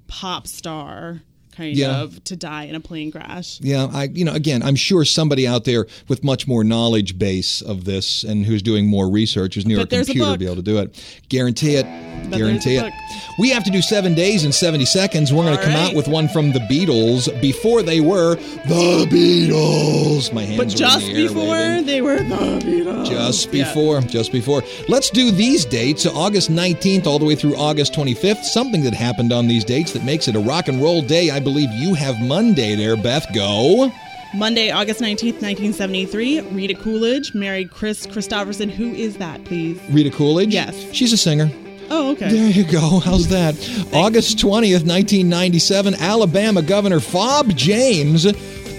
pop 0.08 0.48
star 0.48 1.22
kind 1.56 1.76
Yeah. 1.76 2.02
of 2.02 2.24
to 2.26 2.36
die 2.36 2.64
in 2.66 2.76
a 2.76 2.80
plane 2.80 3.12
crash. 3.12 3.60
Yeah, 3.62 3.88
I 3.94 4.06
you 4.14 4.26
know 4.26 4.34
again, 4.34 4.62
I'm 4.64 4.76
sure 4.76 5.06
somebody 5.06 5.48
out 5.48 5.64
there 5.66 5.88
with 6.08 6.24
much 6.24 6.48
more 6.48 6.64
knowledge 6.64 7.18
base 7.18 7.62
of 7.62 7.86
this 7.86 8.24
and 8.24 8.46
who's 8.46 8.62
doing 8.62 8.88
more 8.88 9.10
research, 9.10 9.56
who's 9.56 9.66
near 9.66 9.78
But 9.78 9.92
a 9.94 10.02
a 10.02 10.06
computer 10.06 10.32
to 10.34 10.38
be 10.38 10.46
able 10.46 10.56
to 10.58 10.62
do 10.62 10.78
it. 10.80 10.96
Guarantee 11.30 11.76
it. 11.76 11.86
But 12.30 12.38
Guarantee 12.38 12.78
it. 12.78 12.92
We 13.38 13.50
have 13.50 13.64
to 13.66 13.72
do 13.72 13.82
seven 13.82 14.16
days 14.16 14.44
and 14.46 14.54
70 14.56 14.86
seconds. 14.86 15.32
We're 15.32 15.44
going 15.44 15.58
to 15.58 15.64
come 15.64 15.76
out 15.76 15.94
with 15.94 16.08
one 16.08 16.28
from 16.28 16.52
the 16.54 16.60
Beatles 16.62 17.30
before 17.42 17.84
they 17.84 18.00
were 18.02 18.36
the 18.36 19.06
Beatles. 19.12 20.32
My 20.34 20.44
hands 20.44 20.58
But 20.58 20.68
just 20.70 21.06
the 21.06 21.14
before 21.28 21.50
waving. 21.50 21.86
they 21.86 22.02
were 22.02 22.18
the 22.18 22.62
Beatles. 22.64 23.08
Just 23.10 23.54
Yeah. 23.54 23.64
before, 23.66 24.02
just 24.02 24.32
before. 24.32 24.64
Let's 24.88 25.10
do 25.10 25.32
these 25.32 25.66
dates, 25.66 26.04
so 26.04 26.12
August 26.16 26.50
19th 26.50 27.06
all 27.08 27.20
the 27.20 27.26
way 27.26 27.36
through 27.36 27.56
August 27.58 27.94
25th. 27.94 28.44
Something 28.46 28.84
that 28.84 28.94
happened 28.94 29.32
on 29.32 29.48
these 29.48 29.64
dates 29.64 29.92
that 29.94 30.04
makes 30.04 30.28
it 30.28 30.36
a 30.36 30.40
rock 30.40 30.68
and 30.68 30.82
roll 30.82 31.02
day. 31.02 31.30
I 31.30 31.40
believe 31.46 31.72
you 31.72 31.94
have 31.94 32.20
Monday 32.20 32.76
there, 32.76 32.98
Beth. 32.98 33.26
Go. 33.34 33.92
Monday, 34.34 34.70
August 34.72 35.00
19th, 35.00 35.42
1973, 35.42 36.42
Rita 36.42 36.74
Coolidge 36.74 37.34
married 37.34 37.72
Kris 37.72 38.06
Kristofferson. 38.06 38.70
Who 38.70 38.92
is 38.92 39.16
that, 39.18 39.46
please? 39.46 39.80
Rita 39.90 40.10
Coolidge? 40.10 40.54
Yes. 40.54 40.76
She's 40.92 41.14
a 41.14 41.18
singer. 41.18 41.50
Oh, 41.90 42.12
okay. 42.12 42.30
There 42.30 42.50
you 42.50 42.70
go. 42.70 43.00
How's 43.00 43.30
that? 43.30 43.54
August 43.94 44.40
20th, 44.40 44.86
1997, 44.86 45.94
Alabama 45.96 46.62
Governor 46.62 47.00
Fob 47.00 47.56
James. 47.56 48.26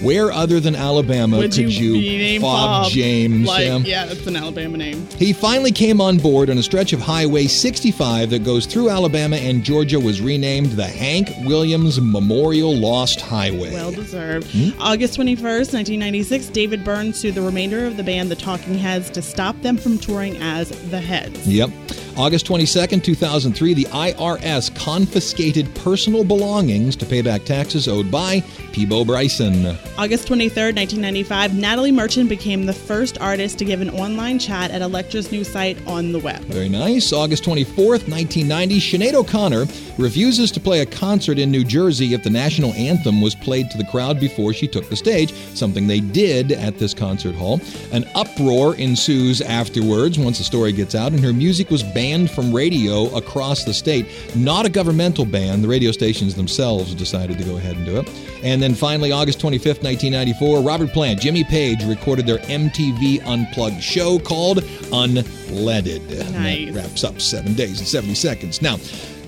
Where 0.01 0.31
other 0.31 0.59
than 0.59 0.75
Alabama 0.75 1.37
Would 1.37 1.53
could 1.53 1.73
you, 1.73 1.95
you, 1.95 2.19
be 2.19 2.39
Fob, 2.39 2.83
Bob? 2.83 2.91
James? 2.91 3.47
Like, 3.47 3.65
yeah. 3.65 3.77
yeah, 3.79 4.05
it's 4.05 4.27
an 4.27 4.35
Alabama 4.35 4.77
name. 4.77 5.07
He 5.17 5.33
finally 5.33 5.71
came 5.71 5.99
on 5.99 6.17
board 6.17 6.51
on 6.51 6.57
a 6.59 6.63
stretch 6.63 6.93
of 6.93 7.01
Highway 7.01 7.47
65 7.47 8.29
that 8.29 8.43
goes 8.43 8.67
through 8.67 8.91
Alabama 8.91 9.37
and 9.37 9.63
Georgia 9.63 9.99
was 9.99 10.21
renamed 10.21 10.73
the 10.73 10.85
Hank 10.85 11.31
Williams 11.45 11.99
Memorial 11.99 12.75
Lost 12.75 13.21
Highway. 13.21 13.73
Well 13.73 13.91
deserved. 13.91 14.51
Hmm? 14.51 14.79
August 14.79 15.17
21st, 15.17 15.73
1996, 15.73 16.47
David 16.49 16.83
Byrne 16.83 17.11
sued 17.11 17.33
the 17.33 17.41
remainder 17.41 17.87
of 17.87 17.97
the 17.97 18.03
band, 18.03 18.29
the 18.29 18.35
Talking 18.35 18.77
Heads, 18.77 19.09
to 19.11 19.21
stop 19.23 19.59
them 19.61 19.77
from 19.77 19.97
touring 19.97 20.37
as 20.37 20.69
the 20.91 20.99
Heads. 21.01 21.47
Yep. 21.47 21.71
August 22.17 22.47
22nd, 22.47 23.03
2003, 23.03 23.73
the 23.73 23.85
IRS 23.85 24.75
confiscated 24.75 25.73
personal 25.75 26.23
belongings 26.23 26.95
to 26.95 27.05
pay 27.05 27.21
back 27.21 27.45
taxes 27.45 27.87
owed 27.87 28.11
by 28.11 28.41
Peabo 28.71 29.05
Bryson. 29.05 29.77
August 29.97 30.27
23rd, 30.27 30.75
1995, 30.75 31.55
Natalie 31.55 31.91
Merchant 31.91 32.29
became 32.29 32.67
the 32.67 32.73
first 32.73 33.19
artist 33.19 33.57
to 33.57 33.65
give 33.65 33.81
an 33.81 33.89
online 33.89 34.37
chat 34.37 34.69
at 34.69 34.83
Elektra's 34.83 35.31
new 35.31 35.43
site 35.43 35.75
on 35.87 36.11
the 36.11 36.19
web. 36.19 36.39
Very 36.43 36.69
nice. 36.69 37.11
August 37.11 37.43
24th, 37.43 38.07
1990, 38.07 38.79
Sinead 38.79 39.13
O'Connor 39.15 39.65
refuses 39.97 40.51
to 40.51 40.59
play 40.59 40.81
a 40.81 40.85
concert 40.85 41.39
in 41.39 41.49
New 41.49 41.63
Jersey 41.63 42.13
if 42.13 42.21
the 42.21 42.29
national 42.29 42.73
anthem 42.73 43.21
was 43.21 43.33
played 43.33 43.71
to 43.71 43.77
the 43.79 43.85
crowd 43.85 44.19
before 44.19 44.53
she 44.53 44.67
took 44.67 44.87
the 44.87 44.95
stage, 44.95 45.33
something 45.55 45.87
they 45.87 45.99
did 45.99 46.51
at 46.51 46.77
this 46.77 46.93
concert 46.93 47.33
hall. 47.33 47.59
An 47.91 48.07
uproar 48.13 48.75
ensues 48.75 49.41
afterwards 49.41 50.19
once 50.19 50.37
the 50.37 50.43
story 50.43 50.73
gets 50.73 50.93
out, 50.93 51.11
and 51.11 51.23
her 51.23 51.33
music 51.33 51.71
was 51.71 51.81
banned 51.81 52.29
from 52.29 52.53
radio 52.53 53.07
across 53.15 53.63
the 53.63 53.73
state. 53.73 54.05
Not 54.35 54.67
a 54.67 54.69
governmental 54.69 55.25
ban, 55.25 55.63
the 55.63 55.67
radio 55.67 55.91
stations 55.91 56.35
themselves 56.35 56.93
decided 56.93 57.39
to 57.39 57.43
go 57.43 57.57
ahead 57.57 57.77
and 57.77 57.85
do 57.87 57.97
it. 57.97 58.07
And 58.43 58.61
then 58.61 58.75
finally, 58.75 59.11
August 59.11 59.39
25th, 59.39 59.86
1994, 59.87 60.63
Robert 60.63 60.91
Plant, 60.91 61.21
Jimmy 61.21 61.45
Page 61.45 61.81
recorded 61.85 62.25
their 62.25 62.39
MTV 62.39 63.25
Unplugged 63.25 63.81
show 63.81 64.19
called 64.19 64.57
Unledded. 64.91 66.33
Nice. 66.33 66.73
That 66.73 66.75
wraps 66.75 67.03
up 67.05 67.21
seven 67.21 67.53
days 67.53 67.79
and 67.79 67.87
70 67.87 68.13
seconds. 68.13 68.61
Now, 68.61 68.79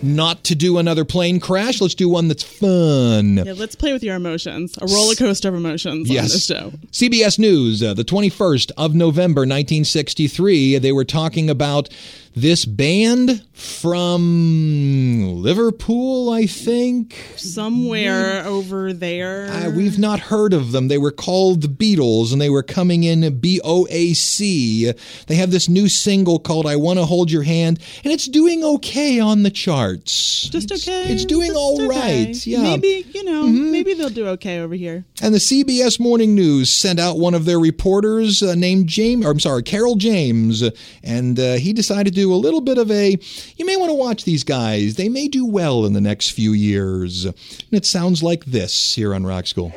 not 0.02 0.44
to 0.44 0.56
do 0.56 0.78
another 0.78 1.06
plane 1.06 1.40
crash, 1.40 1.80
let's 1.80 1.96
do 1.96 2.10
one 2.10 2.28
that's 2.28 2.44
fun. 2.44 3.38
Yeah, 3.38 3.54
let's 3.56 3.76
play 3.76 3.94
with 3.94 4.04
your 4.04 4.16
emotions. 4.16 4.78
A 4.82 4.86
roller 4.86 5.16
coaster 5.16 5.48
of 5.48 5.56
emotions 5.56 6.10
on 6.10 6.16
this 6.16 6.46
show. 6.46 6.74
CBS 6.92 7.40
News, 7.40 7.82
uh, 7.82 7.94
the 7.94 8.04
21st 8.04 8.72
of 8.76 8.94
November, 8.94 9.42
1963, 9.42 10.78
they 10.80 10.92
were 10.92 11.06
talking 11.06 11.50
about 11.50 11.88
this 12.36 12.66
band 12.66 13.44
from 13.54 15.34
Liverpool, 15.42 16.30
I 16.30 16.46
think. 16.46 17.16
Somewhere 17.36 18.46
over 18.46 18.94
there. 18.94 19.48
Uh, 19.48 19.70
we've 19.72 20.00
not 20.00 20.20
heard 20.20 20.54
of 20.54 20.72
them. 20.72 20.88
They 20.88 20.98
were 20.98 21.12
called 21.12 21.62
the 21.62 21.68
Beatles 21.68 22.32
and 22.32 22.42
they 22.42 22.50
were 22.50 22.64
coming 22.64 23.04
in 23.04 23.40
B 23.40 23.60
O 23.64 23.88
A 23.90 24.14
C. 24.14 24.92
They 25.28 25.36
have 25.36 25.52
this 25.52 25.68
new 25.68 25.90
single 25.90 26.40
called 26.40 26.66
I 26.66 26.76
Want 26.76 27.00
to 27.00 27.06
Hold 27.06 27.32
Your 27.32 27.44
Hand, 27.44 27.80
and 28.04 28.14
it's 28.14 28.28
doing 28.28 28.64
okay 28.64 29.20
on 29.20 29.44
the 29.44 29.52
charts. 29.52 30.50
Just 30.50 30.72
okay. 30.72 31.12
It's 31.12 31.26
doing 31.26 31.48
Just 31.48 31.60
all 31.60 31.82
okay. 31.82 32.26
right. 32.26 32.48
Yeah. 32.48 32.60
Mm-hmm. 32.60 32.64
Maybe, 32.82 33.06
you 33.14 33.24
know, 33.24 33.48
maybe 33.48 33.94
they'll 33.94 34.10
do 34.10 34.28
okay 34.30 34.60
over 34.60 34.76
here. 34.76 35.04
And 35.22 35.34
the 35.34 35.40
CBS 35.40 36.00
Morning 36.00 36.36
News 36.36 36.70
sent 36.70 37.00
out 37.00 37.18
one 37.18 37.34
of 37.34 37.46
their 37.46 37.60
reporters 37.60 38.42
uh, 38.42 38.56
named 38.56 38.88
James, 38.88 39.26
or 39.26 39.32
I'm 39.32 39.40
sorry, 39.40 39.64
Carol 39.64 39.96
James, 39.96 40.64
and 41.04 41.40
uh, 41.40 41.56
he 41.56 41.74
decided 41.74 42.16
to 42.16 42.19
do 42.20 42.34
a 42.34 42.36
little 42.36 42.62
bit 42.62 42.78
of 42.78 42.92
a. 42.92 43.18
You 43.58 43.66
may 43.66 43.78
want 43.78 43.90
to 43.90 43.96
watch 43.96 44.24
these 44.26 44.44
guys. 44.44 44.96
They 44.96 45.10
may 45.10 45.28
do 45.28 45.46
well 45.46 45.86
in 45.86 45.94
the 45.94 46.02
next 46.02 46.32
few 46.32 46.52
years. 46.54 47.26
And 47.26 47.36
it 47.72 47.86
sounds 47.86 48.22
like 48.22 48.46
this 48.46 48.96
here 48.96 49.16
on 49.16 49.26
Rock 49.26 49.48
School. 49.48 49.72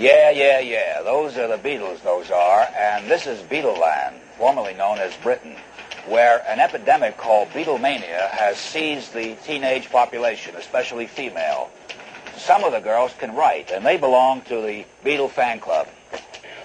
Yeah, 0.00 0.30
yeah, 0.30 0.60
yeah. 0.60 1.02
Those 1.02 1.36
are 1.36 1.48
the 1.48 1.58
Beatles, 1.58 2.02
those 2.02 2.30
are. 2.30 2.66
And 2.74 3.10
this 3.10 3.26
is 3.26 3.40
Beatleland, 3.42 4.14
formerly 4.38 4.72
known 4.72 4.98
as 4.98 5.14
Britain, 5.16 5.56
where 6.06 6.42
an 6.48 6.58
epidemic 6.58 7.18
called 7.18 7.48
Beatlemania 7.50 8.30
has 8.30 8.56
seized 8.56 9.12
the 9.12 9.36
teenage 9.44 9.90
population, 9.90 10.56
especially 10.56 11.06
female. 11.06 11.68
Some 12.38 12.64
of 12.64 12.72
the 12.72 12.80
girls 12.80 13.12
can 13.18 13.34
write, 13.34 13.70
and 13.70 13.84
they 13.84 13.98
belong 13.98 14.40
to 14.42 14.62
the 14.62 14.86
Beatle 15.04 15.28
fan 15.28 15.60
club. 15.60 15.86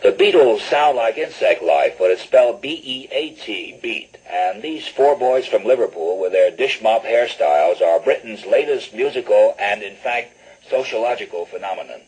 The 0.06 0.12
Beatles 0.12 0.60
sound 0.60 0.98
like 0.98 1.18
insect 1.18 1.63
life, 1.63 1.96
but 1.98 2.12
it's 2.12 2.22
spelled 2.22 2.62
B-E-A-T, 2.62 3.80
beat. 3.82 4.18
And 4.30 4.62
these 4.62 4.88
four 4.88 5.18
boys 5.18 5.48
from 5.48 5.63
Liverpool 5.63 6.20
with 6.20 6.32
their 6.32 6.52
dish 6.52 6.80
mop 6.80 7.06
hairstyles 7.06 7.82
are 7.82 8.00
Britain's 8.00 8.46
latest 8.46 8.94
musical 8.94 9.56
and, 9.58 9.82
in 9.82 9.96
fact, 9.96 10.38
sociological 10.70 11.48
phenomenon. 11.48 12.02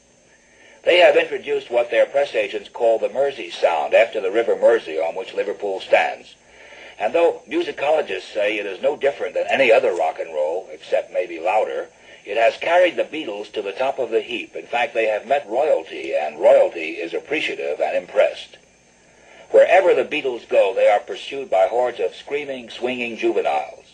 They 0.84 1.00
have 1.00 1.18
introduced 1.18 1.72
what 1.72 1.90
their 1.90 2.06
press 2.06 2.36
agents 2.36 2.70
call 2.70 3.00
the 3.00 3.10
Mersey 3.10 3.50
sound 3.50 3.96
after 3.96 4.22
the 4.22 4.30
River 4.30 4.56
Mersey 4.56 5.00
on 5.00 5.16
which 5.16 5.34
Liverpool 5.34 5.80
stands. 5.80 6.36
And 7.00 7.16
though 7.16 7.42
musicologists 7.50 8.32
say 8.32 8.60
it 8.60 8.68
is 8.68 8.80
no 8.80 8.96
different 8.96 9.34
than 9.34 9.48
any 9.50 9.72
other 9.72 9.96
rock 9.96 10.20
and 10.20 10.32
roll, 10.32 10.70
except 10.72 11.12
maybe 11.12 11.40
louder, 11.40 11.90
it 12.28 12.36
has 12.36 12.58
carried 12.58 12.98
the 12.98 13.06
Beatles 13.06 13.50
to 13.54 13.62
the 13.62 13.72
top 13.72 14.00
of 14.00 14.10
the 14.10 14.20
heap. 14.20 14.54
In 14.54 14.68
fact, 14.68 14.94
they 14.94 15.06
have 15.06 15.26
met 15.26 15.48
royalty, 15.48 16.14
and 16.14 16.38
royalty 16.38 16.92
is 16.92 17.14
appreciative 17.14 17.80
and 17.80 17.96
impressed. 17.96 18.58
Wherever 19.52 19.96
the 19.96 20.04
Beatles 20.04 20.48
go, 20.50 20.74
they 20.76 20.90
are 20.90 21.00
pursued 21.00 21.50
by 21.50 21.68
hordes 21.68 22.02
of 22.02 22.14
screaming, 22.14 22.70
swinging 22.70 23.16
juveniles. 23.16 23.86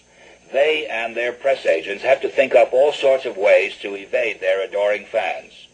They 0.51 0.87
and 0.87 1.15
their 1.15 1.31
press 1.31 1.67
agents 1.67 2.03
have 2.03 2.21
to 2.21 2.29
think 2.29 2.55
up 2.55 2.73
all 2.73 2.91
sorts 2.91 3.25
of 3.25 3.37
ways 3.37 3.77
to 3.81 3.93
evade 3.93 4.39
their 4.39 4.63
adoring 4.63 5.05
fans. 5.05 5.67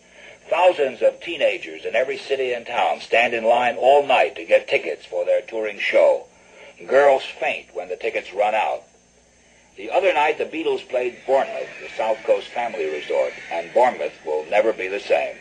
Thousands 0.49 1.01
of 1.01 1.21
teenagers 1.21 1.85
in 1.85 1.95
every 1.95 2.17
city 2.17 2.51
and 2.51 2.65
town 2.65 2.99
stand 2.99 3.33
in 3.33 3.45
line 3.45 3.77
all 3.77 4.05
night 4.05 4.35
to 4.35 4.43
get 4.43 4.67
tickets 4.67 5.05
for 5.05 5.23
their 5.23 5.41
touring 5.41 5.79
show. 5.79 6.25
Girls 6.85 7.23
faint 7.23 7.67
when 7.73 7.87
the 7.87 7.95
tickets 7.95 8.33
run 8.33 8.53
out. 8.53 8.83
The 9.79 9.91
other 9.91 10.11
night, 10.13 10.37
the 10.37 10.43
Beatles 10.43 10.85
played 10.89 11.15
Bournemouth, 11.25 11.69
the 11.81 11.87
South 11.95 12.21
Coast 12.25 12.49
family 12.49 12.87
resort, 12.87 13.31
and 13.49 13.73
Bournemouth 13.73 14.11
will 14.25 14.43
never 14.49 14.73
be 14.73 14.89
the 14.89 14.99
same. 14.99 15.37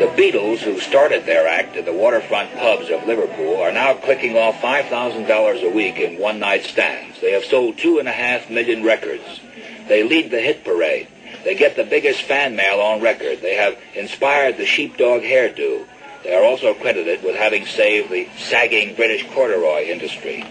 The 0.00 0.12
Beatles, 0.16 0.58
who 0.58 0.80
started 0.80 1.24
their 1.24 1.46
act 1.46 1.76
in 1.76 1.84
the 1.84 1.92
waterfront 1.92 2.52
pubs 2.56 2.90
of 2.90 3.06
Liverpool, 3.06 3.62
are 3.62 3.70
now 3.70 3.94
clicking 3.94 4.36
off 4.36 4.60
$5,000 4.60 5.62
a 5.62 5.70
week 5.72 6.00
in 6.00 6.18
one-night 6.18 6.64
stands. 6.64 7.20
They 7.20 7.30
have 7.30 7.44
sold 7.44 7.78
two 7.78 8.00
and 8.00 8.08
a 8.08 8.12
half 8.12 8.50
million 8.50 8.82
records. 8.82 9.40
They 9.86 10.02
lead 10.02 10.32
the 10.32 10.40
hit 10.40 10.64
parade. 10.64 11.06
They 11.44 11.54
get 11.54 11.76
the 11.76 11.84
biggest 11.84 12.22
fan 12.22 12.56
mail 12.56 12.80
on 12.80 13.00
record. 13.00 13.40
They 13.40 13.54
have 13.54 13.78
inspired 13.94 14.56
the 14.56 14.66
sheepdog 14.66 15.22
hairdo. 15.22 15.86
They 16.26 16.34
are 16.34 16.42
also 16.42 16.74
credited 16.74 17.22
with 17.22 17.36
having 17.36 17.66
saved 17.66 18.10
the 18.10 18.26
sagging 18.36 18.96
British 18.96 19.24
corduroy 19.30 19.84
industry. 19.84 20.44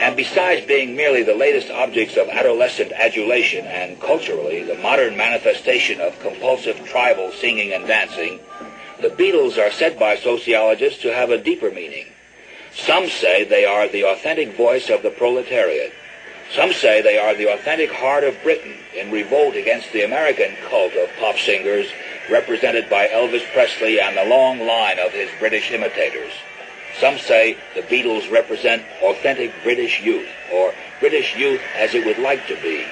And 0.00 0.16
besides 0.16 0.64
being 0.64 0.96
merely 0.96 1.22
the 1.22 1.34
latest 1.34 1.70
objects 1.70 2.16
of 2.16 2.30
adolescent 2.30 2.90
adulation 2.92 3.66
and 3.66 4.00
culturally 4.00 4.62
the 4.62 4.76
modern 4.76 5.18
manifestation 5.18 6.00
of 6.00 6.18
compulsive 6.20 6.82
tribal 6.86 7.30
singing 7.30 7.74
and 7.74 7.86
dancing, 7.86 8.40
the 9.02 9.10
Beatles 9.10 9.58
are 9.58 9.70
said 9.70 9.98
by 9.98 10.16
sociologists 10.16 11.02
to 11.02 11.12
have 11.12 11.28
a 11.28 11.36
deeper 11.36 11.70
meaning. 11.70 12.06
Some 12.74 13.10
say 13.10 13.44
they 13.44 13.66
are 13.66 13.86
the 13.86 14.06
authentic 14.06 14.56
voice 14.56 14.88
of 14.88 15.02
the 15.02 15.10
proletariat. 15.10 15.92
Some 16.54 16.72
say 16.72 17.02
they 17.02 17.18
are 17.18 17.34
the 17.34 17.52
authentic 17.52 17.92
heart 17.92 18.24
of 18.24 18.42
Britain 18.42 18.78
in 18.96 19.10
revolt 19.10 19.56
against 19.56 19.92
the 19.92 20.04
American 20.04 20.56
cult 20.70 20.94
of 20.94 21.10
pop 21.18 21.36
singers 21.36 21.92
represented 22.28 22.90
by 22.90 23.08
Elvis 23.08 23.44
Presley 23.52 24.00
and 24.00 24.16
the 24.16 24.24
long 24.24 24.60
line 24.60 24.98
of 24.98 25.12
his 25.12 25.30
British 25.38 25.70
imitators. 25.70 26.32
Some 26.98 27.18
say 27.18 27.56
the 27.74 27.82
Beatles 27.82 28.30
represent 28.30 28.84
authentic 29.02 29.52
British 29.62 30.02
youth, 30.02 30.28
or 30.52 30.74
British 30.98 31.36
youth 31.36 31.60
as 31.76 31.94
it 31.94 32.04
would 32.04 32.18
like 32.18 32.46
to 32.48 32.56
be, 32.60 32.84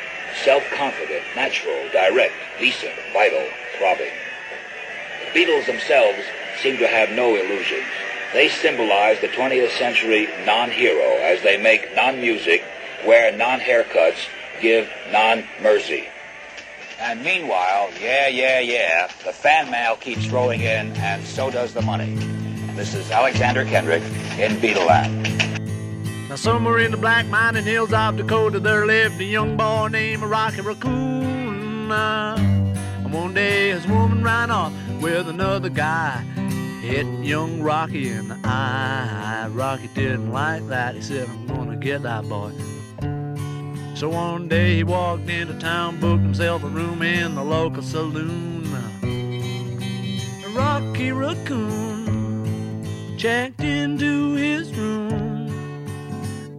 self-confident, 0.45 1.25
natural, 1.35 1.89
direct, 1.93 2.35
decent, 2.59 2.95
vital, 3.13 3.45
throbbing. 3.77 4.13
The 5.25 5.39
Beatles 5.39 5.67
themselves 5.67 6.21
seem 6.63 6.79
to 6.79 6.89
have 6.89 7.11
no 7.11 7.35
illusions. 7.35 7.87
They 8.33 8.49
symbolize 8.49 9.21
the 9.21 9.29
20th 9.29 9.71
century 9.79 10.29
non-hero 10.45 11.19
as 11.23 11.43
they 11.43 11.57
make 11.57 11.95
non-music, 11.95 12.65
wear 13.07 13.37
non-haircuts, 13.37 14.29
give 14.61 14.89
non-mercy. 15.11 16.09
And 17.01 17.23
meanwhile, 17.23 17.91
yeah, 18.01 18.27
yeah, 18.27 18.59
yeah, 18.59 19.07
the 19.25 19.33
fan 19.33 19.71
mail 19.71 19.95
keeps 19.95 20.27
rolling 20.29 20.63
in, 20.63 20.93
and 20.97 21.25
so 21.25 21.49
does 21.49 21.73
the 21.73 21.81
money. 21.81 22.13
This 22.75 22.93
is 22.93 23.11
Alexander 23.13 23.65
Kendrick 23.65 24.03
in 24.37 24.57
Beatleland. 24.57 25.59
Now 26.29 26.35
somewhere 26.35 26.79
in 26.79 26.91
the 26.91 26.97
black 26.97 27.27
mining 27.27 27.65
hills 27.65 27.93
of 27.93 28.17
Dakota 28.17 28.59
there 28.59 28.85
lived 28.85 29.21
a 29.21 29.25
young 29.25 29.57
boy 29.57 29.89
named 29.89 30.23
Rocky 30.25 30.61
Raccoon. 30.61 31.91
And 31.93 33.13
one 33.13 33.33
day 33.33 33.71
his 33.71 33.87
woman 33.87 34.25
ran 34.25 34.51
off 34.51 34.73
with 35.01 35.29
another 35.29 35.69
guy. 35.69 36.21
Hit 36.83 37.07
young 37.25 37.63
Rocky 37.63 38.11
in 38.11 38.29
the 38.29 38.39
eye. 38.43 39.49
Rocky 39.53 39.89
didn't 39.95 40.33
like 40.33 40.67
that. 40.69 40.97
He 40.97 41.03
said, 41.03 41.29
I'm 41.29 41.47
gonna 41.47 41.77
get 41.77 42.03
that 42.03 42.29
boy. 42.29 42.53
So 43.99 44.09
one 44.09 44.47
day 44.47 44.77
he 44.77 44.85
walked 44.85 45.29
into 45.29 45.55
town, 45.55 45.99
booked 45.99 46.23
himself 46.23 46.63
a 46.63 46.69
room 46.69 47.03
in 47.03 47.35
the 47.35 47.43
local 47.43 47.83
saloon. 47.83 48.63
Rocky 50.55 51.11
Raccoon 51.11 52.87
checked 53.19 53.61
into 53.61 54.35
his 54.35 54.73
room, 54.77 55.51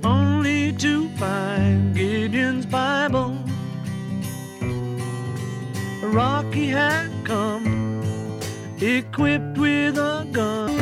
only 0.04 0.73
to 0.73 1.08
find 1.12 1.95
Gideon's 1.95 2.65
Bible. 2.65 3.38
Rocky 6.04 6.67
had 6.67 7.10
come 7.23 8.41
equipped 8.82 9.58
with 9.58 9.97
a 9.97 10.28
gun. 10.34 10.78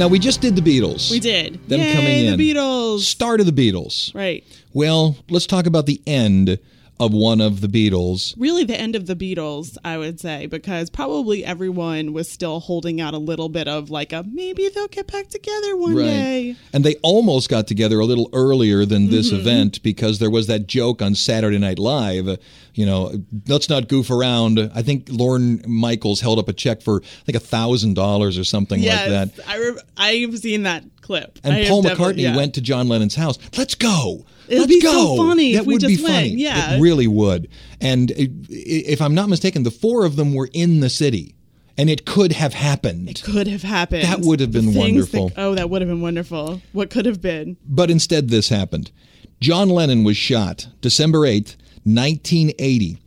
Now 0.00 0.08
we 0.08 0.18
just 0.18 0.40
did 0.40 0.56
the 0.56 0.62
Beatles. 0.62 1.10
We 1.10 1.20
did. 1.20 1.68
Them 1.68 1.78
Yay, 1.78 1.92
coming 1.92 2.24
in. 2.24 2.38
The 2.38 2.54
Beatles. 2.54 3.00
Start 3.00 3.38
of 3.38 3.44
the 3.44 3.52
Beatles. 3.52 4.14
Right. 4.14 4.42
Well, 4.72 5.14
let's 5.28 5.44
talk 5.44 5.66
about 5.66 5.84
the 5.84 6.00
end 6.06 6.58
of 7.00 7.12
one 7.14 7.40
of 7.40 7.62
the 7.62 7.66
Beatles. 7.66 8.34
Really, 8.36 8.62
the 8.62 8.78
end 8.78 8.94
of 8.94 9.06
the 9.06 9.16
Beatles, 9.16 9.76
I 9.84 9.96
would 9.98 10.20
say, 10.20 10.46
because 10.46 10.90
probably 10.90 11.44
everyone 11.44 12.12
was 12.12 12.30
still 12.30 12.60
holding 12.60 13.00
out 13.00 13.14
a 13.14 13.18
little 13.18 13.48
bit 13.48 13.66
of 13.66 13.88
like 13.90 14.12
a 14.12 14.22
maybe 14.22 14.68
they'll 14.68 14.86
get 14.86 15.10
back 15.10 15.28
together 15.28 15.76
one 15.76 15.96
day. 15.96 16.56
And 16.72 16.84
they 16.84 16.96
almost 16.96 17.48
got 17.48 17.66
together 17.66 17.98
a 18.00 18.04
little 18.04 18.28
earlier 18.34 18.84
than 18.84 19.08
this 19.10 19.32
Mhm. 19.32 19.38
event 19.38 19.82
because 19.82 20.18
there 20.18 20.30
was 20.30 20.46
that 20.48 20.66
joke 20.66 21.00
on 21.00 21.14
Saturday 21.14 21.58
Night 21.58 21.78
Live. 21.78 22.38
You 22.74 22.86
know, 22.86 23.24
let's 23.48 23.68
not 23.70 23.88
goof 23.88 24.10
around. 24.10 24.70
I 24.74 24.82
think 24.82 25.08
Lorne 25.10 25.62
Michaels 25.66 26.20
held 26.20 26.38
up 26.38 26.48
a 26.48 26.52
check 26.52 26.82
for 26.82 27.02
I 27.02 27.24
think 27.24 27.36
a 27.36 27.40
thousand 27.40 27.94
dollars 27.94 28.38
or 28.38 28.44
something 28.44 28.82
yes, 28.82 29.08
like 29.10 29.34
that. 29.36 29.48
I 29.48 29.56
re- 29.56 29.80
I've 29.96 30.38
seen 30.38 30.64
that 30.64 30.84
clip. 31.10 31.40
And 31.42 31.52
I 31.52 31.66
Paul 31.66 31.82
McCartney 31.82 32.18
yeah. 32.22 32.36
went 32.36 32.54
to 32.54 32.60
John 32.60 32.86
Lennon's 32.88 33.16
house. 33.16 33.36
Let's 33.58 33.74
go. 33.74 34.24
It'd 34.46 34.60
Let's 34.60 34.72
be 34.72 34.80
go. 34.80 34.92
so 34.92 35.16
funny 35.16 35.54
That 35.54 35.66
would 35.66 35.80
be 35.80 35.96
went. 35.96 36.06
funny. 36.06 36.28
Yeah. 36.28 36.74
It 36.74 36.80
really 36.80 37.08
would. 37.08 37.48
And 37.80 38.12
if 38.16 39.00
I'm 39.02 39.14
not 39.14 39.28
mistaken, 39.28 39.64
the 39.64 39.72
four 39.72 40.04
of 40.04 40.14
them 40.14 40.34
were 40.34 40.48
in 40.52 40.78
the 40.78 40.88
city, 40.88 41.34
and 41.76 41.90
it 41.90 42.04
could 42.06 42.32
have 42.32 42.54
happened. 42.54 43.08
It 43.10 43.22
could 43.24 43.48
have 43.48 43.62
happened. 43.62 44.04
That 44.04 44.20
would 44.20 44.38
have 44.38 44.52
been 44.52 44.72
wonderful. 44.72 45.30
that- 45.30 45.38
oh, 45.38 45.54
that 45.56 45.68
would 45.68 45.82
have 45.82 45.88
been 45.88 46.00
wonderful. 46.00 46.62
What 46.72 46.90
could 46.90 47.06
have 47.06 47.20
been? 47.20 47.56
But 47.66 47.90
instead, 47.90 48.28
this 48.28 48.48
happened. 48.48 48.92
John 49.40 49.68
Lennon 49.68 50.04
was 50.04 50.16
shot 50.16 50.68
December 50.80 51.20
8th, 51.26 51.56
1980. 51.84 52.98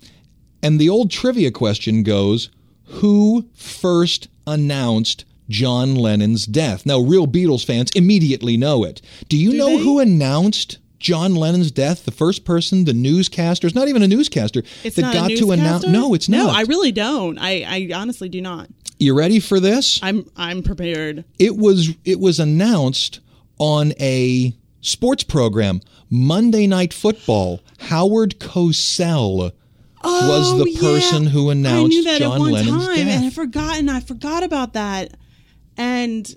And 0.61 0.79
the 0.79 0.89
old 0.89 1.09
trivia 1.09 1.51
question 1.51 2.03
goes 2.03 2.49
Who 2.99 3.47
first 3.53 4.27
announced 4.45 5.23
John 5.49 5.95
Lennon's 5.95 6.45
death? 6.45 6.85
Now, 6.85 6.99
real 6.99 7.27
Beatles 7.27 7.65
fans 7.65 7.91
immediately 7.91 8.57
know 8.57 8.83
it. 8.83 9.01
Do 9.29 9.37
you 9.37 9.53
know 9.53 9.77
who 9.77 9.99
announced? 9.99 10.77
John 10.99 11.35
Lennon's 11.35 11.69
death, 11.69 12.05
the 12.05 12.11
first 12.11 12.45
person, 12.45 12.85
the 12.85 12.93
newscaster, 12.93 13.67
it's 13.67 13.75
not 13.75 13.89
even 13.89 14.03
a 14.03 14.07
newscaster 14.07 14.63
It's 14.85 14.95
that 14.95 15.01
not 15.01 15.13
got 15.13 15.31
a 15.31 15.35
to 15.35 15.51
announce. 15.51 15.85
No, 15.85 16.13
it's 16.13 16.29
not. 16.29 16.37
No. 16.37 16.49
I 16.49 16.61
really 16.61 16.93
don't. 16.93 17.37
I, 17.37 17.63
I 17.67 17.89
honestly 17.93 18.29
do 18.29 18.39
not. 18.39 18.69
you 18.99 19.13
ready 19.13 19.41
for 19.41 19.59
this? 19.59 19.99
I'm 20.01 20.25
I'm 20.37 20.63
prepared. 20.63 21.25
It 21.39 21.57
was 21.57 21.89
it 22.05 22.21
was 22.21 22.39
announced 22.39 23.19
on 23.59 23.91
a 23.99 24.53
sports 24.79 25.23
program, 25.25 25.81
Monday 26.09 26.67
Night 26.67 26.93
Football. 26.93 27.59
Howard 27.79 28.39
Cosell 28.39 29.35
was 29.37 29.53
oh, 30.05 30.63
the 30.63 30.73
Oh, 30.77 30.79
person 30.79 31.23
yeah. 31.23 31.29
who 31.31 31.49
I 31.49 31.51
announced 31.51 31.89
knew 31.89 32.03
that 32.05 32.19
John 32.19 32.31
at 32.33 32.39
one 32.39 32.51
Lennon's 32.53 32.87
time, 32.87 32.97
and 32.97 33.09
I 33.09 33.21
death. 33.23 33.33
forgot, 33.33 33.77
and 33.77 33.91
I 33.91 33.99
forgot 33.99 34.43
about 34.43 34.71
that. 34.73 35.15
And 35.77 36.33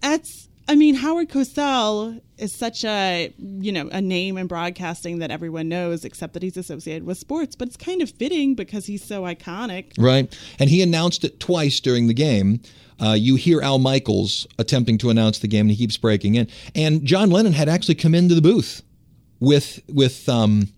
that's, 0.00 0.48
I 0.68 0.74
mean, 0.74 0.94
Howard 0.94 1.28
Cosell 1.28 2.20
is 2.38 2.52
such 2.52 2.84
a, 2.84 3.32
you 3.38 3.72
know, 3.72 3.88
a 3.92 4.00
name 4.00 4.36
in 4.36 4.46
broadcasting 4.46 5.18
that 5.18 5.30
everyone 5.30 5.68
knows, 5.68 6.04
except 6.04 6.34
that 6.34 6.42
he's 6.42 6.56
associated 6.56 7.04
with 7.04 7.18
sports. 7.18 7.54
But 7.54 7.68
it's 7.68 7.76
kind 7.76 8.02
of 8.02 8.10
fitting 8.10 8.54
because 8.54 8.86
he's 8.86 9.04
so 9.04 9.22
iconic. 9.22 9.92
Right, 9.96 10.36
and 10.58 10.68
he 10.68 10.82
announced 10.82 11.24
it 11.24 11.38
twice 11.40 11.80
during 11.80 12.08
the 12.08 12.14
game. 12.14 12.60
Uh, 13.00 13.14
you 13.14 13.36
hear 13.36 13.60
Al 13.60 13.78
Michaels 13.78 14.46
attempting 14.58 14.98
to 14.98 15.10
announce 15.10 15.40
the 15.40 15.48
game, 15.48 15.62
and 15.62 15.70
he 15.70 15.76
keeps 15.76 15.96
breaking 15.96 16.34
in. 16.36 16.48
And 16.74 17.04
John 17.04 17.30
Lennon 17.30 17.52
had 17.52 17.68
actually 17.68 17.96
come 17.96 18.14
into 18.14 18.34
the 18.34 18.42
booth 18.42 18.82
with 19.40 19.80
with 19.88 20.28
um, 20.28 20.68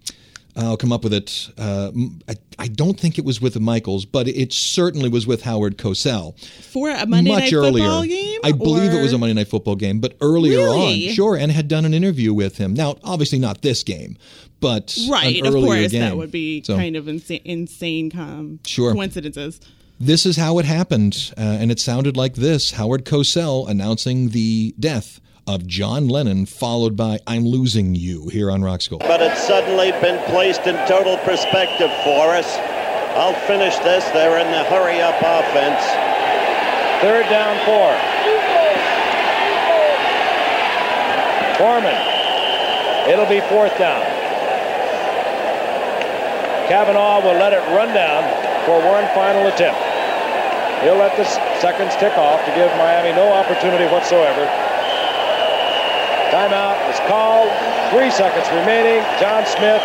I'll 0.57 0.77
come 0.77 0.93
up 0.93 1.03
with 1.03 1.13
it. 1.13 1.51
Uh, 1.59 1.91
I, 2.29 2.35
I 2.61 2.69
don't 2.69 2.99
think 2.99 3.19
it 3.19 3.25
was 3.25 3.41
with 3.41 3.55
the 3.55 3.61
Michaels, 3.61 4.05
but 4.05 4.29
it 4.29 4.53
certainly 4.53 5.09
was 5.09 5.27
with 5.27 5.43
Howard 5.43 5.79
Cosell. 5.79 6.39
For 6.63 6.91
a 6.91 7.05
Monday 7.07 7.31
much 7.33 7.43
Night 7.45 7.53
earlier. 7.53 7.85
Football 7.85 8.05
game? 8.05 8.41
I 8.45 8.53
believe 8.53 8.93
it 8.93 9.03
was 9.03 9.13
a 9.13 9.19
Monday 9.19 9.35
Night 9.35 9.49
Football 9.49 9.75
game, 9.75 9.99
but 9.99 10.17
earlier 10.21 10.59
Really? 10.59 11.09
on, 11.09 11.15
sure, 11.15 11.37
and 11.37 11.51
had 11.51 11.67
done 11.67 11.85
an 11.85 11.93
interview 11.93 12.33
with 12.33 12.59
him. 12.59 12.73
Now, 12.73 12.97
obviously 13.03 13.41
not 13.41 13.63
this 13.63 13.83
game, 13.83 14.17
but 14.61 14.97
Right, 15.11 15.45
of 15.45 15.53
course, 15.55 15.91
game. 15.91 16.01
that 16.03 16.17
would 16.17 16.31
be 16.31 16.63
So, 16.65 16.77
kind 16.77 16.95
of 16.95 17.09
insane, 17.09 17.41
insane 17.45 18.11
com- 18.11 18.61
Sure. 18.65 18.93
coincidences. 18.93 19.61
This 19.99 20.25
is 20.27 20.37
how 20.37 20.59
it 20.61 20.65
happened, 20.67 21.33
uh, 21.37 21.41
and 21.41 21.71
it 21.73 21.81
sounded 21.81 22.17
like 22.17 22.35
this: 22.35 22.73
Howard 22.73 23.05
Cosell 23.05 23.69
announcing 23.69 24.29
the 24.31 24.75
death 24.79 25.21
of 25.47 25.67
John 25.67 26.09
Lennon, 26.09 26.47
followed 26.47 26.97
by 26.97 27.21
"I'm 27.27 27.45
Losing 27.45 27.95
You" 27.95 28.29
here 28.29 28.51
on 28.51 28.63
Rock 28.63 28.81
School. 28.83 28.99
but 28.99 29.21
it's 29.21 29.43
suddenly 29.43 29.93
been 30.01 30.23
placed 30.31 30.67
in 30.67 30.75
total 30.87 31.17
perspective 31.19 31.91
for 32.05 32.35
us. 32.35 32.57
I'll 33.17 33.35
finish 33.47 33.77
this. 33.79 34.05
They're 34.11 34.39
in 34.39 34.51
the 34.51 34.65
hurry 34.65 35.01
up 35.01 35.15
offense. 35.21 35.85
Third 37.03 37.29
down, 37.31 37.55
four. 37.67 37.93
Foreman. 41.59 41.95
It'll 43.09 43.27
be 43.27 43.41
fourth 43.53 43.77
down. 43.79 44.03
Cavanaugh 46.67 47.21
will 47.21 47.39
let 47.39 47.53
it 47.53 47.61
run 47.77 47.93
down 47.95 48.25
for 48.65 48.81
one 48.91 49.07
final 49.15 49.47
attempt. 49.47 49.79
He'll 50.83 50.97
let 50.97 51.17
the 51.17 51.25
seconds 51.61 51.95
tick 51.97 52.17
off 52.19 52.45
to 52.47 52.51
give 52.57 52.69
Miami 52.77 53.13
no 53.13 53.31
opportunity 53.33 53.85
whatsoever. 53.93 54.49
Timeout 56.31 56.79
is 56.89 57.01
called. 57.11 57.51
Three 57.91 58.11
seconds 58.11 58.47
remaining. 58.55 59.03
John 59.21 59.45
Smith 59.45 59.83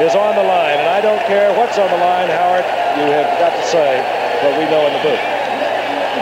is 0.00 0.14
on 0.14 0.36
the 0.36 0.44
line. 0.44 0.76
And 0.78 0.88
I 0.88 1.00
don't 1.00 1.22
care 1.24 1.48
what's 1.56 1.78
on 1.78 1.88
the 1.88 1.98
line, 1.98 2.28
Howard, 2.28 2.66
you 3.00 3.08
have 3.16 3.28
got 3.40 3.56
to 3.56 3.64
say 3.64 3.98
what 4.44 4.52
we 4.60 4.64
know 4.68 4.84
in 4.84 4.92
the 4.92 5.02
booth. 5.02 5.24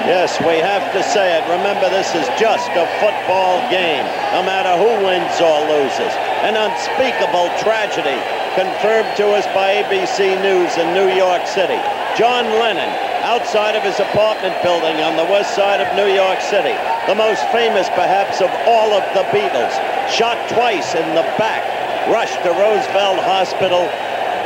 Yes, 0.06 0.36
we 0.44 0.60
have 0.60 0.84
to 0.92 1.02
say 1.02 1.32
it. 1.32 1.42
Remember, 1.48 1.88
this 1.88 2.12
is 2.14 2.28
just 2.36 2.68
a 2.76 2.84
football 3.00 3.58
game, 3.72 4.04
no 4.36 4.44
matter 4.44 4.76
who 4.76 4.90
wins 5.00 5.32
or 5.40 5.58
loses. 5.64 6.12
An 6.44 6.60
unspeakable 6.60 7.48
tragedy 7.64 8.20
confirmed 8.52 9.08
to 9.16 9.32
us 9.32 9.46
by 9.56 9.80
ABC 9.80 10.36
News 10.44 10.76
in 10.76 10.92
New 10.92 11.08
York 11.16 11.46
City. 11.46 11.80
John 12.20 12.44
Lennon, 12.60 12.90
outside 13.24 13.74
of 13.74 13.82
his 13.82 13.98
apartment 13.98 14.54
building 14.62 15.00
on 15.00 15.16
the 15.16 15.24
west 15.24 15.56
side 15.56 15.80
of 15.80 15.88
New 15.96 16.12
York 16.12 16.38
City, 16.42 16.76
the 17.06 17.14
most 17.14 17.44
famous 17.52 17.88
perhaps 17.92 18.40
of 18.40 18.48
all 18.66 18.92
of 18.96 19.04
the 19.12 19.24
Beatles, 19.28 19.74
shot 20.08 20.40
twice 20.48 20.94
in 20.94 21.04
the 21.14 21.26
back, 21.36 21.60
rushed 22.08 22.40
to 22.42 22.50
Roosevelt 22.50 23.20
Hospital, 23.20 23.84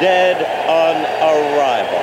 dead 0.02 0.42
on 0.66 0.96
arrival. 1.22 2.02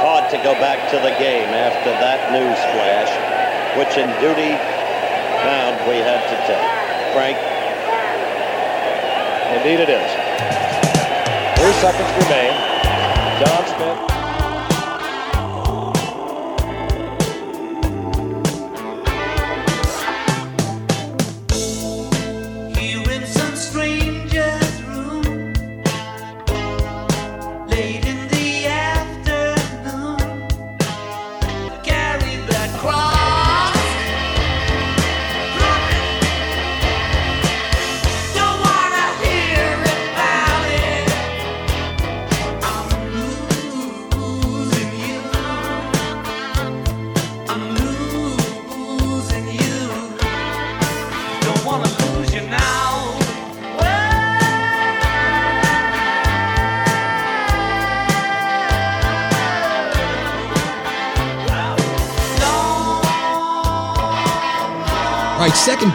Hard 0.00 0.30
to 0.30 0.38
go 0.38 0.54
back 0.64 0.80
to 0.90 0.96
the 0.96 1.12
game 1.20 1.52
after 1.52 1.90
that 2.00 2.32
news 2.32 2.56
flash, 2.72 3.12
which 3.76 4.00
in 4.00 4.08
duty 4.16 4.56
bound 5.44 5.76
we 5.84 6.00
had 6.00 6.24
to 6.32 6.36
take. 6.48 6.64
Frank? 7.12 7.36
Indeed 9.60 9.80
it 9.80 9.90
is. 9.90 10.10
Three 11.60 11.72
seconds 11.84 12.08
remain. 12.24 12.56
John 13.44 13.66
Smith. 13.76 14.09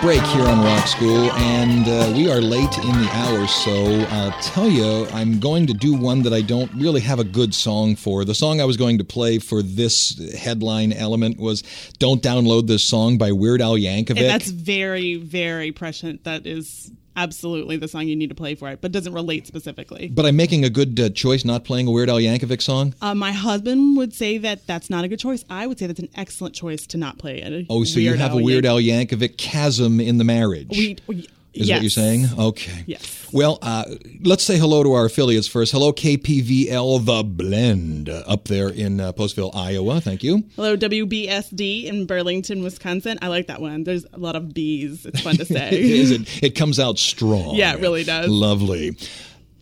Break 0.06 0.22
here 0.22 0.46
on 0.46 0.64
Rock 0.64 0.86
School, 0.86 1.32
and 1.32 1.88
uh, 1.88 2.14
we 2.16 2.30
are 2.30 2.40
late 2.40 2.78
in 2.78 2.92
the 2.92 3.10
hour, 3.12 3.48
so 3.48 3.74
I'll 4.12 4.40
tell 4.40 4.70
you, 4.70 5.08
I'm 5.08 5.40
going 5.40 5.66
to 5.66 5.74
do 5.74 5.96
one 5.96 6.22
that 6.22 6.32
I 6.32 6.42
don't 6.42 6.72
really 6.76 7.02
have 7.02 7.18
a 7.18 7.24
good 7.24 7.56
song 7.56 7.96
for. 7.96 8.24
The 8.24 8.36
song 8.36 8.62
I 8.62 8.66
was 8.66 8.78
going 8.78 9.00
to 9.00 9.04
play 9.04 9.40
for 9.40 9.64
this 9.64 10.36
headline 10.36 10.94
element 10.94 11.40
was 11.40 11.64
Don't 11.98 12.22
Download 12.22 12.68
This 12.68 12.84
Song 12.84 13.18
by 13.18 13.32
Weird 13.32 13.64
Al 13.64 13.78
Yankovic. 13.78 14.10
And 14.10 14.30
that's 14.30 14.52
very, 14.52 15.16
very 15.16 15.72
prescient. 15.72 16.24
That 16.26 16.46
is 16.46 16.92
absolutely 17.16 17.78
the 17.78 17.88
song 17.88 18.08
you 18.08 18.16
need 18.16 18.30
to 18.30 18.36
play 18.36 18.56
for 18.56 18.70
it, 18.70 18.82
but 18.82 18.92
doesn't 18.92 19.14
relate 19.14 19.48
specifically. 19.48 20.08
but 20.08 20.26
I'm 20.26 20.36
making 20.36 20.64
a 20.66 20.70
good 20.70 21.00
uh, 21.00 21.10
choice 21.10 21.46
not 21.46 21.64
playing 21.64 21.88
a 21.88 21.92
Weird 21.92 22.10
Al 22.10 22.18
Yankovic 22.18 22.62
song. 22.62 22.94
Uh, 23.02 23.16
my 23.16 23.32
husband 23.32 23.98
would 23.98 24.14
say 24.14 24.38
that 24.40 24.66
that's 24.68 24.90
not 24.90 25.04
a 25.04 25.08
good 25.08 25.20
choice. 25.20 25.46
I 25.50 25.68
would 25.68 25.80
say 25.80 25.88
that's 25.88 26.00
an 26.00 26.10
excellent 26.16 26.56
choice 26.56 26.86
to 26.88 26.98
not 26.98 27.18
play 27.18 27.42
it. 27.42 27.66
Oh, 27.70 27.84
so 27.84 28.00
you 28.00 28.14
have 28.14 28.34
a 28.34 28.38
Weird 28.38 28.66
Al 28.66 28.78
Yankovic 28.78 29.38
chasm 29.38 30.00
in 30.00 30.18
the 30.18 30.24
marriage. 30.24 30.70
We, 30.70 30.98
we, 31.08 31.28
Is 31.56 31.72
what 31.72 31.82
you're 31.82 31.90
saying? 31.90 32.26
Okay. 32.38 32.84
Yes. 32.86 33.28
Well, 33.32 33.60
uh, 33.62 33.84
let's 34.24 34.44
say 34.44 34.58
hello 34.58 34.84
to 34.84 34.94
our 34.94 35.06
affiliates 35.06 35.48
first. 35.48 35.72
Hello, 35.72 35.92
KPVL 35.92 37.06
The 37.06 37.24
Blend 37.24 38.10
up 38.10 38.46
there 38.46 38.70
in 38.70 39.00
uh, 39.00 39.14
Postville, 39.14 39.56
Iowa. 39.56 40.00
Thank 40.02 40.24
you. 40.24 40.44
Hello, 40.56 40.78
WBSD 40.78 41.86
in 41.86 42.06
Burlington, 42.06 42.64
Wisconsin. 42.64 43.18
I 43.22 43.28
like 43.28 43.48
that 43.48 43.62
one. 43.62 43.84
There's 43.84 44.06
a 44.14 44.18
lot 44.20 44.36
of 44.36 44.54
B's. 44.54 45.06
It's 45.06 45.22
fun 45.22 45.38
to 45.38 45.46
say. 45.46 45.70
Is 45.72 46.12
it, 46.12 46.44
it 46.44 46.50
comes 46.52 46.80
out 46.80 47.00
strong. 47.00 47.56
Yeah, 47.56 47.74
it 47.74 47.82
really 47.82 48.04
does. 48.04 48.30
Lovely. 48.30 48.98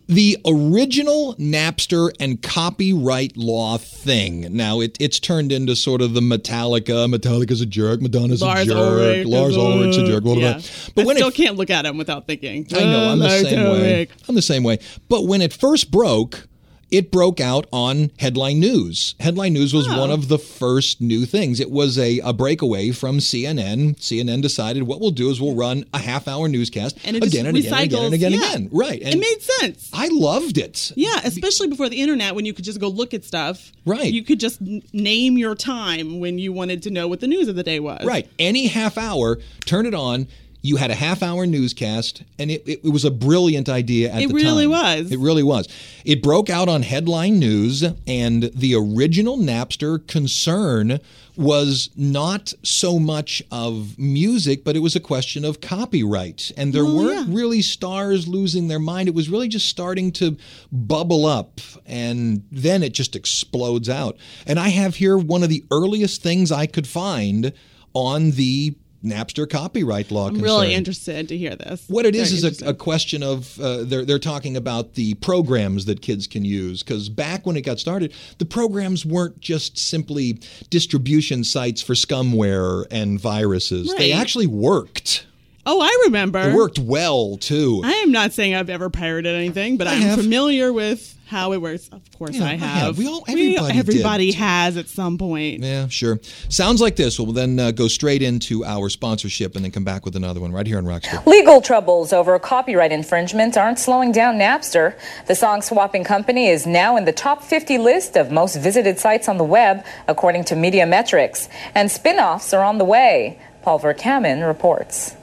The 0.07 0.37
original 0.45 1.35
Napster 1.35 2.13
and 2.19 2.41
copyright 2.41 3.37
law 3.37 3.77
thing. 3.77 4.55
Now 4.55 4.81
it, 4.81 4.97
it's 4.99 5.19
turned 5.19 5.51
into 5.51 5.75
sort 5.75 6.01
of 6.01 6.13
the 6.13 6.19
Metallica. 6.19 7.09
Metallica's 7.13 7.61
a 7.61 7.65
jerk. 7.65 8.01
Madonna's 8.01 8.41
Lars 8.41 8.63
a 8.63 8.65
jerk. 8.65 8.77
Ulrich 8.77 9.27
Lars 9.27 9.55
Ulrich's 9.57 9.97
a 9.97 10.05
jerk. 10.05 10.23
Blah, 10.23 10.35
yeah. 10.35 10.61
But 10.93 11.03
I 11.03 11.05
when 11.05 11.15
still 11.15 11.29
it 11.29 11.35
can't 11.35 11.55
look 11.55 11.69
at 11.69 11.85
him 11.85 11.97
without 11.97 12.27
thinking. 12.27 12.67
I 12.73 12.79
know, 12.83 13.09
I'm 13.09 13.19
the 13.19 13.25
"Oh, 13.25 13.43
same 13.43 13.63
way. 13.69 14.07
I'm 14.27 14.35
the 14.35 14.41
same 14.41 14.63
way. 14.63 14.79
But 15.07 15.25
when 15.25 15.41
it 15.41 15.53
first 15.53 15.89
broke, 15.89 16.47
it 16.93 17.11
broke 17.11 17.39
out 17.41 17.65
on 17.73 18.11
Headline 18.19 18.59
News. 18.59 19.15
Headline 19.19 19.53
News 19.53 19.73
was 19.73 19.87
Oh. 19.89 19.99
one 19.99 20.11
of 20.11 20.27
the 20.27 20.37
first 20.37 21.01
new 21.01 21.25
things. 21.25 21.59
It 21.59 21.71
was 21.71 21.97
a, 21.97 22.19
a 22.19 22.31
breakaway 22.33 22.91
from 22.91 23.17
CNN. 23.19 23.97
CNN 23.99 24.41
decided 24.41 24.83
what 24.83 25.01
we'll 25.01 25.11
do 25.11 25.29
is 25.29 25.41
we'll 25.41 25.55
run 25.55 25.85
a 25.93 25.97
half 25.99 26.27
hour 26.27 26.47
newscast 26.47 26.97
And 27.03 27.15
again 27.17 27.45
and 27.47 27.57
again 27.57 27.57
and 27.57 27.57
again 27.57 27.73
and 27.73 27.91
recycles. 27.91 28.13
again 28.13 28.33
and 28.33 28.41
Yeah. 28.41 28.49
again. 28.49 28.69
Right. 28.71 29.01
it 29.01 29.17
made 29.19 29.41
sense. 29.41 29.89
I 29.91 30.07
loved 30.11 30.57
it. 30.57 30.91
Yeah, 30.95 31.19
especially 31.23 31.67
before 31.67 31.89
the 31.89 31.99
internet 31.99 32.35
when 32.35 32.45
you 32.45 32.53
could 32.53 32.65
just 32.65 32.79
go 32.79 32.87
look 32.87 33.13
at 33.13 33.23
stuff. 33.25 33.71
Right. 33.85 34.13
You 34.13 34.23
could 34.23 34.39
just 34.39 34.61
name 34.93 35.37
your 35.37 35.55
time 35.55 36.19
when 36.19 36.37
you 36.37 36.53
wanted 36.53 36.83
to 36.83 36.91
know 36.91 37.07
what 37.07 37.19
the 37.19 37.27
news 37.27 37.47
of 37.47 37.55
the 37.55 37.63
day 37.63 37.79
was. 37.79 38.05
Right. 38.05 38.27
Any 38.39 38.67
half 38.67 38.97
hour, 38.97 39.39
turn 39.65 39.85
it 39.85 39.93
on. 39.95 40.27
You 40.65 40.77
had 40.77 40.91
a 40.91 40.95
half 40.95 41.21
hour 41.21 41.45
newscast, 41.45 42.23
and 42.39 42.49
it, 42.49 42.63
it, 42.65 42.79
it 42.85 42.89
was 42.89 43.03
a 43.03 43.11
brilliant 43.11 43.67
idea 43.67 44.09
at 44.09 44.21
It 44.21 44.29
the 44.29 44.33
really 44.33 44.43
time. 44.45 44.53
It 44.53 44.55
really 44.55 44.67
was. 45.01 45.11
It 45.11 45.19
really 45.19 45.43
was. 45.43 45.67
It 46.05 46.23
broke 46.23 46.49
out 46.49 46.69
on 46.69 46.83
headline 46.83 47.37
news, 47.37 47.83
and 48.07 48.43
the 48.55 48.73
original 48.73 49.37
Napster 49.37 50.07
concern 50.07 51.01
was 51.35 51.89
not 51.97 52.53
so 52.63 52.97
much 52.97 53.43
of 53.51 53.99
music, 53.99 54.63
but 54.63 54.77
it 54.77 54.79
was 54.79 54.95
a 54.95 55.01
question 55.01 55.43
of 55.43 55.59
copyright. 55.59 56.53
And 56.55 56.71
there 56.71 56.85
Oh, 56.85 56.95
weren't 56.95 57.27
really 57.35 57.61
stars 57.61 58.29
losing 58.29 58.69
their 58.69 58.79
mind. 58.79 59.09
It 59.09 59.15
was 59.15 59.29
really 59.29 59.49
just 59.49 59.67
starting 59.67 60.13
to 60.13 60.37
bubble 60.71 61.25
up, 61.25 61.59
and 61.85 62.43
then 62.49 62.83
it 62.83 62.93
just 62.93 63.17
explodes 63.17 63.89
out. 63.89 64.15
And 64.47 64.57
I 64.57 64.69
have 64.69 64.95
here 64.95 65.17
one 65.17 65.43
of 65.43 65.49
the 65.49 65.65
earliest 65.71 66.21
things 66.21 66.53
I 66.53 66.67
could 66.67 66.87
find 66.87 67.51
on 67.93 68.31
the 68.31 68.75
Napster 69.03 69.49
copyright 69.49 70.11
law. 70.11 70.29
I'm 70.29 70.39
really 70.39 70.73
interested 70.73 71.27
to 71.27 71.37
hear 71.37 71.55
this. 71.55 71.85
What 71.87 72.05
it 72.05 72.15
is 72.15 72.31
Very 72.41 72.51
is 72.51 72.61
a, 72.61 72.69
a 72.69 72.73
question 72.73 73.21
of 73.21 73.59
uh, 73.59 73.83
they're 73.83 74.05
they're 74.05 74.19
talking 74.19 74.55
about 74.55 74.93
the 74.93 75.15
programs 75.15 75.85
that 75.85 76.01
kids 76.01 76.25
can 76.25 76.45
use 76.45 76.83
because 76.83 77.09
back 77.09 77.45
when 77.45 77.57
it 77.57 77.61
got 77.61 77.79
started, 77.79 78.13
the 78.37 78.45
programs 78.45 79.05
weren't 79.05 79.39
just 79.41 79.77
simply 79.77 80.39
distribution 80.69 81.43
sites 81.43 81.81
for 81.81 81.93
scumware 81.93 82.85
and 82.91 83.19
viruses. 83.19 83.93
They 83.95 84.11
actually 84.13 84.47
worked. 84.47 85.25
Oh, 85.65 85.79
I 85.81 86.03
remember. 86.05 86.39
It 86.49 86.53
worked 86.55 86.79
well 86.79 87.37
too. 87.37 87.81
I 87.85 87.91
am 87.93 88.11
not 88.11 88.33
saying 88.33 88.53
I've 88.53 88.69
ever 88.69 88.89
pirated 88.89 89.33
anything, 89.35 89.77
but 89.77 89.87
I 89.87 89.93
I'm 89.95 90.01
have. 90.01 90.19
familiar 90.19 90.73
with 90.73 91.17
how 91.27 91.53
it 91.53 91.61
works. 91.61 91.87
Of 91.91 92.01
course, 92.17 92.35
Yeah, 92.35 92.43
I 92.45 92.49
I 92.51 92.55
have. 92.55 92.59
have. 92.59 92.97
We 92.97 93.07
all- 93.07 93.23
everybody 93.27 93.79
everybody 93.79 94.25
did. 94.31 94.35
has 94.35 94.75
at 94.77 94.89
some 94.89 95.17
point. 95.17 95.63
yeah, 95.63 95.87
sure. 95.87 96.19
Sounds 96.49 96.81
like 96.81 96.97
this. 96.97 97.17
We'll 97.17 97.31
then 97.31 97.57
uh, 97.59 97.71
go 97.71 97.87
straight 97.87 98.21
into 98.21 98.65
our 98.65 98.89
sponsorship 98.89 99.55
and 99.55 99.63
then 99.63 99.71
come 99.71 99.85
back 99.85 100.03
with 100.05 100.15
another 100.17 100.41
one 100.41 100.51
right 100.51 100.67
here 100.67 100.77
on 100.77 100.83
Rockstar. 100.85 101.25
Legal 101.25 101.61
troubles 101.61 102.11
over 102.11 102.37
copyright 102.39 102.91
infringement 102.91 103.55
aren't 103.55 103.79
slowing 103.79 104.11
down 104.11 104.35
Napster. 104.35 104.95
The 105.27 105.33
song 105.35 105.61
swapping 105.61 106.03
company 106.03 106.49
is 106.49 106.67
now 106.67 106.97
in 106.97 107.05
the 107.05 107.13
top 107.13 107.41
50 107.41 107.77
list 107.77 108.17
of 108.17 108.31
most 108.31 108.57
visited 108.57 108.99
sites 108.99 109.29
on 109.29 109.37
the 109.37 109.43
web, 109.45 109.83
according 110.09 110.43
to 110.45 110.55
Media 110.57 110.85
Metrix. 110.85 111.47
And 111.73 111.89
spin 111.89 112.19
offs 112.19 112.53
are 112.53 112.63
on 112.63 112.77
the 112.79 112.85
way. 112.85 113.39
Paul 113.63 113.79
Vercammen 113.79 114.45
reports. 114.45 115.15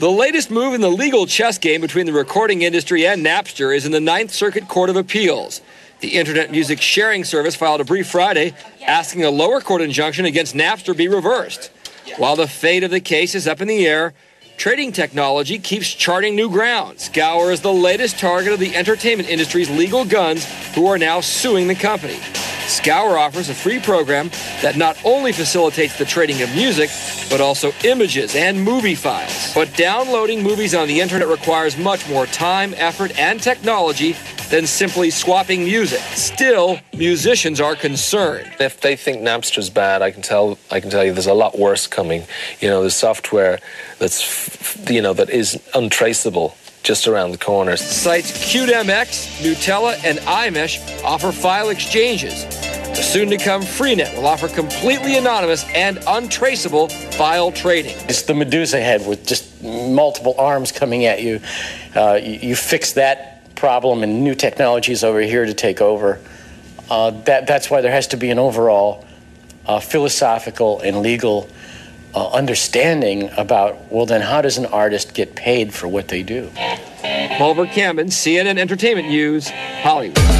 The 0.00 0.10
latest 0.10 0.50
move 0.50 0.72
in 0.72 0.80
the 0.80 0.88
legal 0.88 1.26
chess 1.26 1.58
game 1.58 1.82
between 1.82 2.06
the 2.06 2.14
recording 2.14 2.62
industry 2.62 3.06
and 3.06 3.22
Napster 3.22 3.76
is 3.76 3.84
in 3.84 3.92
the 3.92 4.00
Ninth 4.00 4.30
Circuit 4.30 4.66
Court 4.66 4.88
of 4.88 4.96
Appeals. 4.96 5.60
The 6.00 6.16
Internet 6.16 6.50
Music 6.50 6.80
Sharing 6.80 7.22
Service 7.22 7.54
filed 7.54 7.82
a 7.82 7.84
brief 7.84 8.08
Friday 8.08 8.54
asking 8.86 9.24
a 9.24 9.30
lower 9.30 9.60
court 9.60 9.82
injunction 9.82 10.24
against 10.24 10.54
Napster 10.54 10.96
be 10.96 11.06
reversed. 11.06 11.70
While 12.16 12.34
the 12.34 12.46
fate 12.46 12.82
of 12.82 12.90
the 12.90 13.00
case 13.00 13.34
is 13.34 13.46
up 13.46 13.60
in 13.60 13.68
the 13.68 13.86
air, 13.86 14.14
trading 14.60 14.92
technology 14.92 15.58
keeps 15.58 15.88
charting 15.88 16.36
new 16.36 16.50
ground. 16.50 17.00
Scour 17.00 17.50
is 17.50 17.62
the 17.62 17.72
latest 17.72 18.18
target 18.18 18.52
of 18.52 18.60
the 18.60 18.76
entertainment 18.76 19.26
industry's 19.26 19.70
legal 19.70 20.04
guns 20.04 20.44
who 20.74 20.86
are 20.86 20.98
now 20.98 21.18
suing 21.18 21.66
the 21.66 21.74
company. 21.74 22.18
Scour 22.66 23.16
offers 23.16 23.48
a 23.48 23.54
free 23.54 23.80
program 23.80 24.28
that 24.60 24.76
not 24.76 24.98
only 25.02 25.32
facilitates 25.32 25.96
the 25.96 26.04
trading 26.04 26.42
of 26.42 26.54
music, 26.54 26.90
but 27.30 27.40
also 27.40 27.72
images 27.84 28.36
and 28.36 28.62
movie 28.62 28.94
files. 28.94 29.54
But 29.54 29.74
downloading 29.78 30.42
movies 30.42 30.74
on 30.74 30.88
the 30.88 31.00
internet 31.00 31.28
requires 31.28 31.78
much 31.78 32.06
more 32.10 32.26
time, 32.26 32.74
effort, 32.76 33.18
and 33.18 33.42
technology 33.42 34.12
than 34.50 34.66
simply 34.66 35.10
swapping 35.10 35.64
music. 35.64 36.00
Still, 36.14 36.80
musicians 36.92 37.60
are 37.60 37.76
concerned. 37.76 38.50
If 38.58 38.80
they 38.80 38.96
think 38.96 39.22
Napster's 39.22 39.70
bad, 39.70 40.02
I 40.02 40.10
can 40.10 40.22
tell 40.22 40.58
I 40.70 40.80
can 40.80 40.90
tell 40.90 41.04
you 41.04 41.12
there's 41.12 41.26
a 41.26 41.34
lot 41.34 41.58
worse 41.58 41.86
coming. 41.86 42.24
You 42.60 42.68
know, 42.68 42.80
there's 42.80 42.96
software 42.96 43.60
that's 43.98 44.90
you 44.90 45.00
know 45.00 45.14
that 45.14 45.30
is 45.30 45.60
untraceable 45.74 46.56
just 46.82 47.06
around 47.06 47.30
the 47.30 47.38
corner. 47.38 47.76
Sites 47.76 48.32
CuteMX, 48.52 49.42
Gnutella, 49.42 50.02
and 50.04 50.18
iMesh 50.20 51.04
offer 51.04 51.30
file 51.30 51.68
exchanges. 51.68 52.44
The 52.90 53.02
soon 53.02 53.30
to 53.30 53.36
come 53.36 53.62
Freenet 53.62 54.16
will 54.16 54.26
offer 54.26 54.48
completely 54.48 55.16
anonymous 55.16 55.64
and 55.74 56.02
untraceable 56.08 56.88
file 56.88 57.52
trading. 57.52 57.96
It's 58.08 58.22
the 58.22 58.34
Medusa 58.34 58.80
head 58.80 59.06
with 59.06 59.26
just 59.26 59.62
multiple 59.62 60.34
arms 60.38 60.72
coming 60.72 61.04
at 61.04 61.22
you. 61.22 61.40
Uh, 61.94 62.18
you, 62.20 62.48
you 62.48 62.56
fix 62.56 62.94
that 62.94 63.39
problem, 63.60 64.02
and 64.02 64.24
new 64.24 64.34
technologies 64.34 65.04
over 65.04 65.20
here 65.20 65.44
to 65.44 65.52
take 65.52 65.82
over. 65.82 66.18
Uh, 66.88 67.10
that, 67.10 67.46
that's 67.46 67.70
why 67.70 67.82
there 67.82 67.92
has 67.92 68.08
to 68.08 68.16
be 68.16 68.30
an 68.30 68.38
overall 68.38 69.04
uh, 69.66 69.78
philosophical 69.78 70.80
and 70.80 71.02
legal 71.02 71.46
uh, 72.14 72.30
understanding 72.30 73.30
about 73.36 73.92
well, 73.92 74.06
then 74.06 74.22
how 74.22 74.40
does 74.40 74.56
an 74.56 74.66
artist 74.66 75.12
get 75.14 75.36
paid 75.36 75.72
for 75.74 75.86
what 75.86 76.08
they 76.08 76.22
do? 76.22 76.50
Paul 77.36 77.54
Vercammen, 77.54 78.06
CNN 78.06 78.58
Entertainment 78.58 79.08
News, 79.08 79.50
Hollywood. 79.82 80.39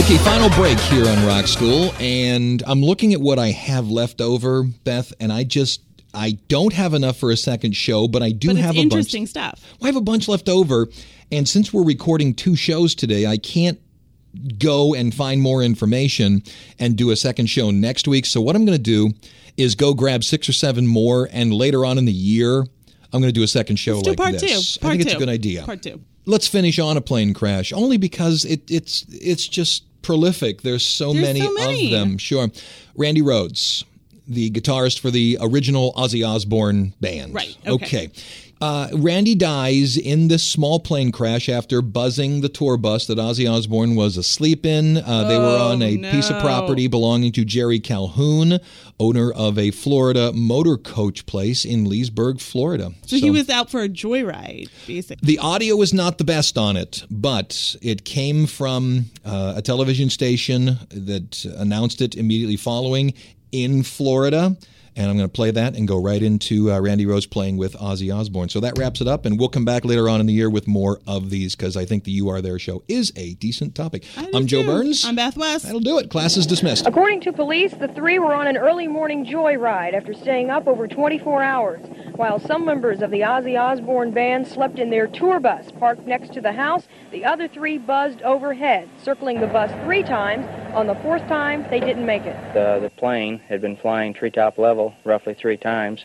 Okay, 0.00 0.16
final 0.24 0.48
break 0.56 0.80
here 0.80 1.06
on 1.06 1.26
Rock 1.26 1.46
School, 1.46 1.92
and 2.00 2.62
I'm 2.66 2.82
looking 2.82 3.12
at 3.12 3.20
what 3.20 3.38
I 3.38 3.48
have 3.48 3.90
left 3.90 4.22
over, 4.22 4.62
Beth, 4.62 5.12
and 5.20 5.30
I 5.30 5.44
just 5.44 5.82
I 6.14 6.38
don't 6.48 6.72
have 6.72 6.94
enough 6.94 7.18
for 7.18 7.30
a 7.30 7.36
second 7.36 7.76
show, 7.76 8.08
but 8.08 8.22
I 8.22 8.30
do 8.32 8.48
but 8.48 8.56
have 8.56 8.76
a 8.76 8.78
interesting 8.78 9.24
bunch. 9.24 9.30
stuff. 9.30 9.74
I 9.82 9.86
have 9.86 9.96
a 9.96 10.00
bunch 10.00 10.26
left 10.26 10.48
over, 10.48 10.88
and 11.30 11.46
since 11.46 11.72
we're 11.72 11.84
recording 11.84 12.34
two 12.34 12.56
shows 12.56 12.94
today, 12.94 13.26
I 13.26 13.36
can't 13.36 13.78
go 14.58 14.94
and 14.94 15.14
find 15.14 15.42
more 15.42 15.62
information 15.62 16.42
and 16.78 16.96
do 16.96 17.10
a 17.10 17.16
second 17.16 17.46
show 17.48 17.70
next 17.70 18.08
week. 18.08 18.24
So 18.24 18.40
what 18.40 18.56
I'm 18.56 18.64
going 18.64 18.78
to 18.78 18.82
do 18.82 19.12
is 19.58 19.74
go 19.74 19.92
grab 19.92 20.24
six 20.24 20.48
or 20.48 20.54
seven 20.54 20.86
more, 20.86 21.28
and 21.30 21.52
later 21.52 21.84
on 21.84 21.98
in 21.98 22.06
the 22.06 22.12
year, 22.12 22.60
I'm 23.12 23.20
going 23.20 23.24
to 23.24 23.32
do 23.32 23.42
a 23.42 23.48
second 23.48 23.76
show 23.76 23.96
Let's 23.96 24.08
like 24.08 24.16
part 24.16 24.32
this. 24.32 24.76
two. 24.76 24.80
I 24.80 24.82
Part 24.82 24.92
think 24.92 25.02
it's 25.04 25.14
a 25.14 25.18
good 25.18 25.28
idea. 25.28 25.62
Part 25.64 25.82
two. 25.82 26.00
Let's 26.24 26.48
finish 26.48 26.78
on 26.78 26.96
a 26.96 27.00
plane 27.00 27.34
crash, 27.34 27.72
only 27.72 27.98
because 27.98 28.44
it, 28.44 28.68
it's 28.70 29.04
it's 29.10 29.46
just 29.46 29.84
prolific. 30.02 30.62
There's 30.62 30.84
so, 30.84 31.12
There's 31.12 31.26
many, 31.26 31.40
so 31.40 31.52
many. 31.54 31.86
of 31.86 31.90
them. 32.00 32.18
Sure, 32.18 32.48
Randy 32.96 33.22
Rhoads, 33.22 33.84
the 34.30 34.50
guitarist 34.50 35.00
for 35.00 35.10
the 35.10 35.36
original 35.40 35.92
Ozzy 35.94 36.26
Osbourne 36.26 36.94
band. 37.00 37.34
Right, 37.34 37.56
okay. 37.66 38.10
Uh, 38.62 38.88
Randy 38.92 39.34
dies 39.34 39.96
in 39.96 40.28
this 40.28 40.44
small 40.44 40.80
plane 40.80 41.12
crash 41.12 41.48
after 41.48 41.80
buzzing 41.80 42.42
the 42.42 42.50
tour 42.50 42.76
bus 42.76 43.06
that 43.06 43.16
Ozzy 43.16 43.50
Osbourne 43.50 43.94
was 43.94 44.18
asleep 44.18 44.66
in. 44.66 44.98
Uh, 44.98 45.26
they 45.26 45.38
were 45.38 45.44
Oh, 45.60 45.72
on 45.72 45.80
a 45.82 45.96
piece 46.12 46.28
of 46.28 46.42
property 46.42 46.86
belonging 46.86 47.32
to 47.32 47.44
Jerry 47.46 47.80
Calhoun, 47.80 48.58
owner 48.98 49.32
of 49.32 49.58
a 49.58 49.70
Florida 49.70 50.30
motor 50.34 50.76
coach 50.76 51.24
place 51.24 51.64
in 51.64 51.86
Leesburg, 51.86 52.38
Florida. 52.38 52.92
So, 53.06 53.16
he 53.16 53.30
was 53.30 53.48
out 53.48 53.70
for 53.70 53.80
a 53.80 53.88
joyride, 53.88 54.68
basically. 54.86 55.26
The 55.26 55.38
audio 55.38 55.80
is 55.80 55.94
not 55.94 56.18
the 56.18 56.24
best 56.24 56.58
on 56.58 56.76
it, 56.76 57.02
but 57.10 57.76
it 57.80 58.04
came 58.04 58.44
from 58.46 59.06
uh, 59.24 59.54
a 59.56 59.62
television 59.62 60.10
station 60.10 60.76
that 60.90 61.46
announced 61.56 62.02
it 62.02 62.14
immediately 62.14 62.58
following 62.58 63.14
in 63.52 63.82
Florida. 63.82 64.56
And 65.00 65.08
I'm 65.08 65.16
going 65.16 65.30
to 65.30 65.32
play 65.32 65.50
that 65.50 65.76
and 65.76 65.88
go 65.88 65.98
right 65.98 66.22
into 66.22 66.70
uh, 66.70 66.78
Randy 66.78 67.06
Rhoads 67.06 67.28
playing 67.28 67.56
with 67.56 67.72
Ozzy 67.72 68.14
Osbourne. 68.14 68.50
So 68.50 68.60
that 68.60 68.76
wraps 68.76 69.00
it 69.00 69.08
up, 69.08 69.24
and 69.24 69.40
we'll 69.40 69.48
come 69.48 69.64
back 69.64 69.86
later 69.86 70.10
on 70.10 70.20
in 70.20 70.26
the 70.26 70.34
year 70.34 70.50
with 70.50 70.68
more 70.68 71.00
of 71.06 71.30
these 71.30 71.56
because 71.56 71.74
I 71.74 71.86
think 71.86 72.04
the 72.04 72.10
You 72.10 72.28
Are 72.28 72.42
There 72.42 72.58
show 72.58 72.82
is 72.86 73.10
a 73.16 73.32
decent 73.36 73.74
topic. 73.74 74.04
I'm 74.34 74.46
Joe 74.46 74.62
Burns. 74.62 75.06
I'm 75.06 75.16
Beth 75.16 75.38
West. 75.38 75.64
That'll 75.64 75.80
do 75.80 75.98
it. 75.98 76.10
Class 76.10 76.36
is 76.36 76.46
dismissed. 76.46 76.86
According 76.86 77.22
to 77.22 77.32
police, 77.32 77.72
the 77.72 77.88
three 77.88 78.18
were 78.18 78.34
on 78.34 78.46
an 78.46 78.58
early 78.58 78.88
morning 78.88 79.24
joyride 79.24 79.94
after 79.94 80.12
staying 80.12 80.50
up 80.50 80.66
over 80.66 80.86
24 80.86 81.42
hours, 81.42 81.80
while 82.16 82.38
some 82.38 82.66
members 82.66 83.00
of 83.00 83.10
the 83.10 83.20
Ozzy 83.20 83.58
Osbourne 83.58 84.10
band 84.10 84.46
slept 84.46 84.78
in 84.78 84.90
their 84.90 85.06
tour 85.06 85.40
bus 85.40 85.72
parked 85.78 86.06
next 86.06 86.34
to 86.34 86.42
the 86.42 86.52
house. 86.52 86.86
The 87.10 87.24
other 87.24 87.48
three 87.48 87.78
buzzed 87.78 88.20
overhead, 88.20 88.90
circling 89.02 89.40
the 89.40 89.46
bus 89.46 89.72
three 89.82 90.02
times. 90.02 90.46
On 90.74 90.86
the 90.86 90.94
fourth 90.96 91.26
time, 91.26 91.66
they 91.70 91.80
didn't 91.80 92.04
make 92.04 92.26
it. 92.26 92.36
The, 92.52 92.80
the 92.82 92.90
plane 92.90 93.38
had 93.48 93.62
been 93.62 93.78
flying 93.78 94.12
treetop 94.12 94.58
level 94.58 94.89
roughly 95.04 95.34
three 95.34 95.56
times. 95.56 96.04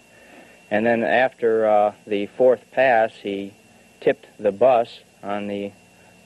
And 0.71 0.85
then 0.85 1.03
after 1.03 1.67
uh, 1.67 1.93
the 2.07 2.25
fourth 2.27 2.63
pass, 2.71 3.13
he 3.13 3.53
tipped 4.01 4.27
the 4.39 4.51
bus 4.51 4.99
on 5.23 5.47
the 5.47 5.71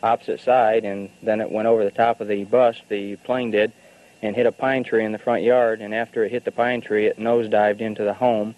opposite 0.02 0.40
side, 0.40 0.86
and 0.86 1.10
then 1.22 1.42
it 1.42 1.52
went 1.52 1.68
over 1.68 1.84
the 1.84 1.92
top 1.92 2.22
of 2.22 2.28
the 2.28 2.46
bus, 2.46 2.78
the 2.88 3.16
plane 3.18 3.52
did, 3.52 3.72
and 4.22 4.36
hit 4.36 4.46
a 4.46 4.52
pine 4.52 4.84
tree 4.84 5.04
in 5.04 5.12
the 5.12 5.18
front 5.18 5.44
yard. 5.44 5.82
And 5.82 5.94
after 5.94 6.24
it 6.24 6.32
hit 6.32 6.46
the 6.46 6.52
pine 6.52 6.82
tree, 6.82 7.06
it 7.06 7.18
nosedived 7.18 7.80
into 7.80 8.04
the 8.04 8.14
home. 8.14 8.56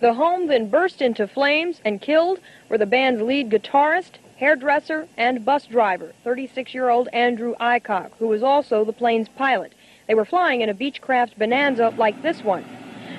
The 0.00 0.14
home 0.14 0.48
then 0.48 0.68
burst 0.68 1.00
into 1.00 1.28
flames 1.28 1.80
and 1.84 2.00
killed 2.00 2.40
were 2.68 2.78
the 2.78 2.86
band's 2.86 3.22
lead 3.22 3.50
guitarist, 3.50 4.14
hairdresser, 4.36 5.06
and 5.16 5.44
bus 5.44 5.66
driver, 5.66 6.12
36-year-old 6.26 7.08
Andrew 7.12 7.54
Aycock, 7.60 8.10
who 8.18 8.26
was 8.26 8.42
also 8.42 8.84
the 8.84 8.92
plane's 8.92 9.28
pilot. 9.28 9.72
They 10.08 10.14
were 10.14 10.24
flying 10.24 10.60
in 10.60 10.68
a 10.68 10.74
Beechcraft 10.74 11.38
Bonanza 11.38 11.94
like 11.96 12.20
this 12.22 12.42
one. 12.42 12.64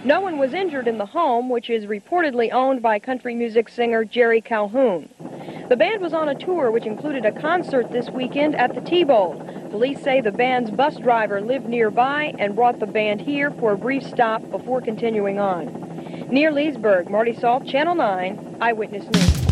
No 0.06 0.20
one 0.20 0.38
was 0.38 0.54
injured 0.54 0.90
in 0.90 0.98
the 0.98 1.06
home, 1.06 1.48
which 1.48 1.70
is 1.70 1.86
reportedly 1.86 2.52
owned 2.52 2.82
by 2.82 3.00
country 3.00 3.34
music 3.34 3.70
singer 3.70 4.04
Jerry 4.04 4.42
Calhoun. 4.42 5.08
The 5.70 5.78
band 5.78 6.02
was 6.02 6.14
on 6.14 6.28
a 6.28 6.36
tour 6.36 6.72
which 6.72 6.86
included 6.86 7.26
a 7.26 7.32
concert 7.32 7.90
this 7.90 8.10
weekend 8.10 8.54
at 8.56 8.76
the 8.76 8.82
T-Bowl. 8.82 9.36
Police 9.72 10.02
say 10.04 10.20
the 10.20 10.34
band's 10.34 10.72
bus 10.72 10.98
driver 10.98 11.40
lived 11.40 11.70
nearby 11.70 12.34
and 12.38 12.54
brought 12.54 12.82
the 12.82 12.86
band 12.86 13.22
here 13.22 13.50
for 13.52 13.72
a 13.72 13.78
brief 13.78 14.04
stop 14.04 14.42
before 14.52 14.82
continuing 14.82 15.40
on. 15.40 15.68
Near 16.30 16.52
Leesburg, 16.52 17.10
Marty 17.10 17.34
Salt, 17.34 17.66
Channel 17.66 17.96
9, 17.96 18.58
Eyewitness 18.60 19.06
News. 19.06 19.43